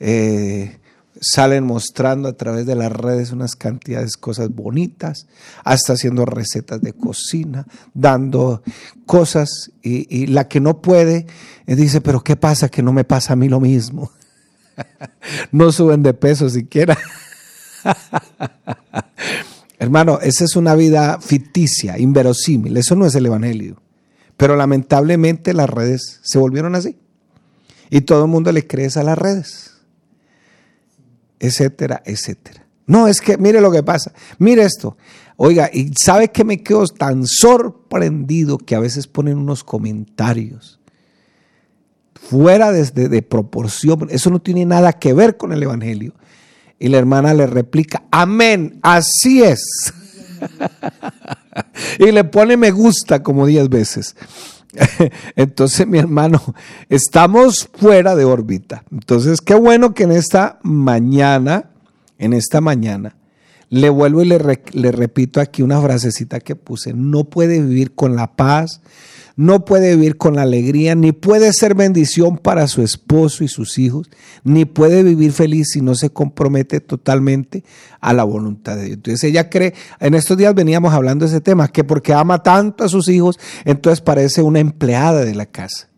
eh, 0.00 0.78
salen 1.20 1.64
mostrando 1.64 2.28
a 2.28 2.34
través 2.34 2.66
de 2.66 2.74
las 2.74 2.92
redes 2.92 3.32
unas 3.32 3.56
cantidades 3.56 4.12
de 4.12 4.20
cosas 4.20 4.50
bonitas, 4.54 5.26
hasta 5.64 5.94
haciendo 5.94 6.24
recetas 6.24 6.80
de 6.80 6.92
cocina, 6.92 7.66
dando 7.94 8.62
cosas 9.06 9.70
y, 9.82 10.26
la 10.26 10.48
que 10.48 10.60
no 10.60 10.80
puede 10.80 11.26
eh, 11.66 11.76
dice, 11.76 12.00
pero 12.00 12.22
¿qué 12.22 12.36
pasa 12.36 12.68
que 12.68 12.82
no 12.82 12.92
me 12.92 13.04
pasa 13.04 13.32
a 13.32 13.36
mí 13.36 13.48
lo 13.48 13.60
mismo? 13.60 14.10
no 15.52 15.72
suben 15.72 16.02
de 16.02 16.14
peso 16.14 16.50
siquiera. 16.50 16.98
Hermano, 19.78 20.18
esa 20.20 20.44
es 20.44 20.56
una 20.56 20.74
vida 20.74 21.20
ficticia, 21.20 21.98
inverosímil, 21.98 22.76
eso 22.76 22.96
no 22.96 23.06
es 23.06 23.14
el 23.14 23.26
Evangelio. 23.26 23.80
Pero 24.36 24.56
lamentablemente 24.56 25.54
las 25.54 25.70
redes 25.70 26.20
se 26.22 26.38
volvieron 26.38 26.74
así. 26.74 26.98
Y 27.88 28.02
todo 28.02 28.24
el 28.24 28.30
mundo 28.30 28.52
le 28.52 28.66
cree 28.66 28.88
a 28.94 29.02
las 29.02 29.16
redes 29.16 29.75
etcétera, 31.40 32.02
etcétera. 32.04 32.66
No, 32.86 33.08
es 33.08 33.20
que 33.20 33.36
mire 33.36 33.60
lo 33.60 33.72
que 33.72 33.82
pasa. 33.82 34.12
Mire 34.38 34.62
esto. 34.62 34.96
Oiga, 35.36 35.68
y 35.72 35.92
sabe 36.02 36.28
que 36.28 36.44
me 36.44 36.62
quedo 36.62 36.86
tan 36.86 37.26
sorprendido 37.26 38.58
que 38.58 38.74
a 38.74 38.80
veces 38.80 39.06
ponen 39.06 39.36
unos 39.36 39.64
comentarios 39.64 40.80
fuera 42.14 42.72
de, 42.72 42.84
de, 43.08 43.22
proporción. 43.22 44.08
Eso 44.10 44.30
no 44.30 44.40
tiene 44.40 44.64
nada 44.64 44.94
que 44.94 45.12
ver 45.12 45.36
con 45.36 45.52
el 45.52 45.62
Evangelio. 45.62 46.14
Y 46.78 46.88
la 46.88 46.98
hermana 46.98 47.34
le 47.34 47.46
replica, 47.46 48.04
amén, 48.10 48.78
así 48.82 49.42
es. 49.42 49.92
y 51.98 52.12
le 52.12 52.24
pone 52.24 52.56
me 52.56 52.70
gusta 52.70 53.22
como 53.22 53.46
diez 53.46 53.68
veces. 53.68 54.16
Entonces, 55.36 55.86
mi 55.86 55.98
hermano, 55.98 56.40
estamos 56.88 57.68
fuera 57.74 58.14
de 58.14 58.24
órbita. 58.24 58.84
Entonces, 58.90 59.40
qué 59.40 59.54
bueno 59.54 59.94
que 59.94 60.04
en 60.04 60.12
esta 60.12 60.58
mañana, 60.62 61.70
en 62.18 62.32
esta 62.32 62.60
mañana, 62.60 63.16
le 63.68 63.90
vuelvo 63.90 64.22
y 64.22 64.26
le, 64.26 64.38
repito 64.92 65.40
aquí 65.40 65.62
una 65.62 65.80
frasecita 65.80 66.40
que 66.40 66.56
puse. 66.56 66.92
No 66.94 67.24
puede 67.24 67.60
vivir 67.60 67.94
con 67.94 68.14
la 68.14 68.36
paz, 68.36 68.80
no 69.34 69.64
puede 69.64 69.96
vivir 69.96 70.16
con 70.16 70.36
la 70.36 70.42
alegría, 70.42 70.94
ni 70.94 71.12
puede 71.12 71.52
ser 71.52 71.74
bendición 71.74 72.38
para 72.38 72.68
su 72.68 72.82
esposo 72.82 73.44
y 73.44 73.48
sus 73.48 73.78
hijos, 73.78 74.08
ni 74.44 74.64
puede 74.64 75.02
vivir 75.02 75.32
feliz 75.32 75.68
si 75.72 75.80
no 75.80 75.94
se 75.94 76.10
compromete 76.10 76.80
totalmente 76.80 77.64
a 78.00 78.12
la 78.12 78.24
voluntad 78.24 78.76
de 78.76 78.84
Dios. 78.84 78.96
Entonces 78.96 79.24
ella 79.24 79.50
cree, 79.50 79.74
en 80.00 80.14
estos 80.14 80.36
días 80.36 80.54
veníamos 80.54 80.94
hablando 80.94 81.24
de 81.24 81.32
ese 81.32 81.40
tema, 81.40 81.68
que 81.68 81.84
porque 81.84 82.14
ama 82.14 82.42
tanto 82.42 82.84
a 82.84 82.88
sus 82.88 83.08
hijos, 83.08 83.38
entonces 83.64 84.00
parece 84.00 84.42
una 84.42 84.60
empleada 84.60 85.24
de 85.24 85.34
la 85.34 85.46
casa. 85.46 85.88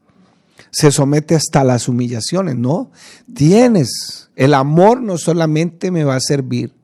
Se 0.70 0.90
somete 0.90 1.34
hasta 1.34 1.64
las 1.64 1.88
humillaciones, 1.88 2.56
¿no? 2.56 2.90
Tienes, 3.34 4.30
el 4.36 4.52
amor 4.52 5.00
no 5.00 5.16
solamente 5.16 5.90
me 5.90 6.04
va 6.04 6.16
a 6.16 6.20
servir 6.20 6.77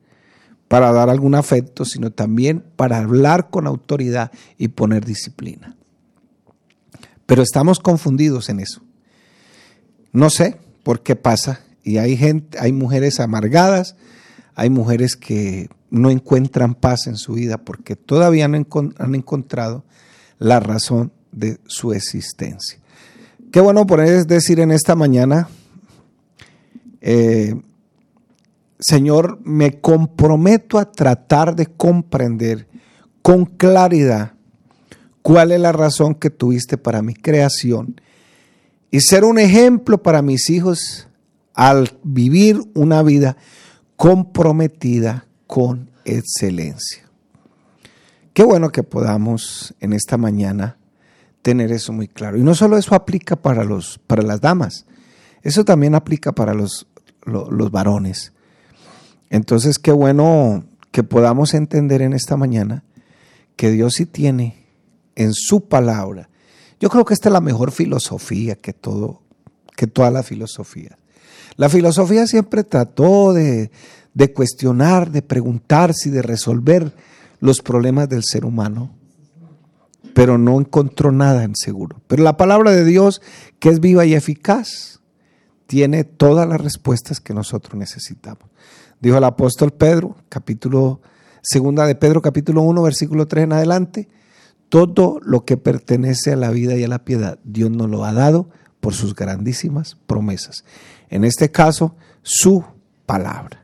para 0.75 0.91
dar 0.91 1.09
algún 1.09 1.35
afecto, 1.35 1.85
sino 1.85 2.11
también 2.11 2.61
para 2.75 2.97
hablar 2.97 3.49
con 3.49 3.65
autoridad 3.65 4.33
y 4.57 4.67
poner 4.67 5.05
disciplina. 5.05 5.77
Pero 7.25 7.41
estamos 7.41 7.79
confundidos 7.79 8.49
en 8.49 8.59
eso. 8.59 8.81
No 10.11 10.29
sé 10.29 10.57
por 10.83 11.01
qué 11.01 11.15
pasa. 11.15 11.61
Y 11.81 11.95
hay 11.97 12.17
gente, 12.17 12.59
hay 12.59 12.73
mujeres 12.73 13.21
amargadas, 13.21 13.95
hay 14.53 14.69
mujeres 14.69 15.15
que 15.15 15.69
no 15.91 16.09
encuentran 16.09 16.75
paz 16.75 17.07
en 17.07 17.15
su 17.15 17.35
vida 17.35 17.57
porque 17.57 17.95
todavía 17.95 18.49
no 18.49 18.57
han 18.97 19.15
encontrado 19.15 19.85
la 20.39 20.59
razón 20.59 21.13
de 21.31 21.57
su 21.67 21.93
existencia. 21.93 22.79
Qué 23.49 23.61
bueno 23.61 23.87
poder 23.87 24.27
decir 24.27 24.59
en 24.59 24.71
esta 24.71 24.93
mañana, 24.93 25.47
eh, 26.99 27.55
Señor, 28.79 29.39
me 29.43 29.79
comprometo 29.79 30.77
a 30.79 30.91
tratar 30.91 31.55
de 31.55 31.67
comprender 31.67 32.67
con 33.21 33.45
claridad 33.45 34.33
cuál 35.21 35.51
es 35.51 35.59
la 35.59 35.71
razón 35.71 36.15
que 36.15 36.29
tuviste 36.29 36.77
para 36.77 37.01
mi 37.01 37.13
creación 37.13 37.99
y 38.91 39.01
ser 39.01 39.23
un 39.23 39.39
ejemplo 39.39 40.03
para 40.03 40.21
mis 40.21 40.49
hijos 40.49 41.07
al 41.53 41.97
vivir 42.03 42.61
una 42.73 43.01
vida 43.01 43.37
comprometida 43.95 45.25
con 45.47 45.89
excelencia. 46.03 47.09
Qué 48.33 48.43
bueno 48.43 48.69
que 48.69 48.83
podamos 48.83 49.73
en 49.79 49.93
esta 49.93 50.17
mañana 50.17 50.77
tener 51.41 51.71
eso 51.71 51.93
muy 51.93 52.07
claro. 52.07 52.37
Y 52.37 52.43
no 52.43 52.53
solo 52.53 52.77
eso 52.77 52.95
aplica 52.95 53.35
para, 53.35 53.63
los, 53.63 53.99
para 54.05 54.21
las 54.21 54.41
damas, 54.41 54.85
eso 55.41 55.63
también 55.63 55.95
aplica 55.95 56.33
para 56.33 56.53
los, 56.53 56.87
los 57.25 57.71
varones. 57.71 58.33
Entonces, 59.29 59.79
qué 59.79 59.91
bueno 59.91 60.65
que 60.91 61.03
podamos 61.03 61.53
entender 61.53 62.01
en 62.01 62.13
esta 62.13 62.37
mañana 62.37 62.83
que 63.55 63.71
Dios 63.71 63.95
sí 63.95 64.05
tiene 64.05 64.65
en 65.15 65.33
su 65.33 65.67
palabra. 65.67 66.29
Yo 66.79 66.89
creo 66.89 67.05
que 67.05 67.13
esta 67.13 67.29
es 67.29 67.33
la 67.33 67.41
mejor 67.41 67.71
filosofía 67.71 68.55
que 68.55 68.73
todo, 68.73 69.21
que 69.75 69.87
toda 69.87 70.11
la 70.11 70.23
filosofía. 70.23 70.97
La 71.57 71.69
filosofía 71.69 72.27
siempre 72.27 72.63
trató 72.63 73.33
de, 73.33 73.71
cuestionar, 74.33 75.11
de 75.11 75.21
preguntarse 75.21 76.09
y 76.09 76.11
de 76.11 76.21
resolver 76.21 76.93
los 77.39 77.61
problemas 77.61 78.09
del 78.09 78.23
ser 78.23 78.45
humano, 78.45 78.93
pero 80.13 80.37
no 80.37 80.59
encontró 80.59 81.11
nada 81.11 81.43
en 81.43 81.55
seguro. 81.55 82.01
Pero 82.07 82.23
la 82.23 82.37
palabra 82.37 82.71
de 82.71 82.83
Dios, 82.83 83.21
que 83.59 83.69
es 83.69 83.79
viva 83.79 84.05
y 84.05 84.13
eficaz, 84.13 84.99
tiene 85.67 86.03
todas 86.03 86.47
las 86.47 86.59
respuestas 86.59 87.19
que 87.19 87.33
nosotros 87.33 87.75
necesitamos. 87.75 88.49
Dijo 88.99 89.17
el 89.17 89.23
apóstol 89.23 89.71
Pedro, 89.71 90.15
capítulo 90.29 91.01
segunda 91.41 91.85
de 91.85 91.95
Pedro, 91.95 92.21
capítulo 92.21 92.61
1, 92.63 92.81
versículo 92.81 93.27
3 93.27 93.43
en 93.43 93.53
adelante, 93.53 94.09
todo 94.69 95.19
lo 95.23 95.45
que 95.45 95.57
pertenece 95.57 96.33
a 96.33 96.35
la 96.35 96.49
vida 96.49 96.75
y 96.75 96.83
a 96.83 96.87
la 96.87 97.05
piedad, 97.05 97.39
Dios 97.43 97.69
nos 97.71 97.89
lo 97.89 98.03
ha 98.03 98.13
dado 98.13 98.49
por 98.79 98.93
sus 98.93 99.15
grandísimas 99.15 99.97
promesas. 100.07 100.65
En 101.09 101.23
este 101.23 101.51
caso, 101.51 101.95
su 102.23 102.63
palabra. 103.05 103.63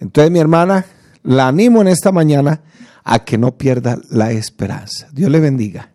Entonces, 0.00 0.30
mi 0.30 0.40
hermana, 0.40 0.84
la 1.22 1.48
animo 1.48 1.80
en 1.80 1.88
esta 1.88 2.10
mañana 2.12 2.62
a 3.04 3.24
que 3.24 3.38
no 3.38 3.56
pierda 3.56 3.98
la 4.10 4.32
esperanza. 4.32 5.08
Dios 5.12 5.30
le 5.30 5.40
bendiga. 5.40 5.92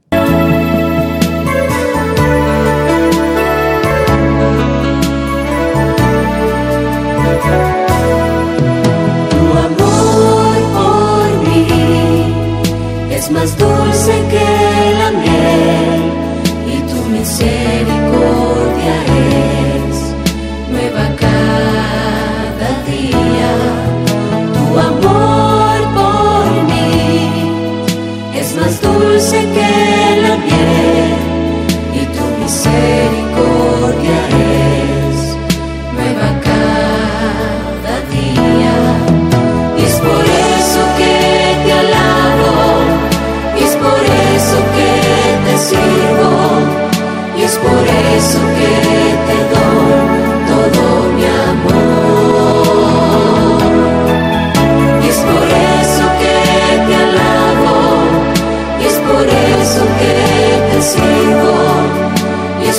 Его, 61.08 62.68
и 62.68 62.72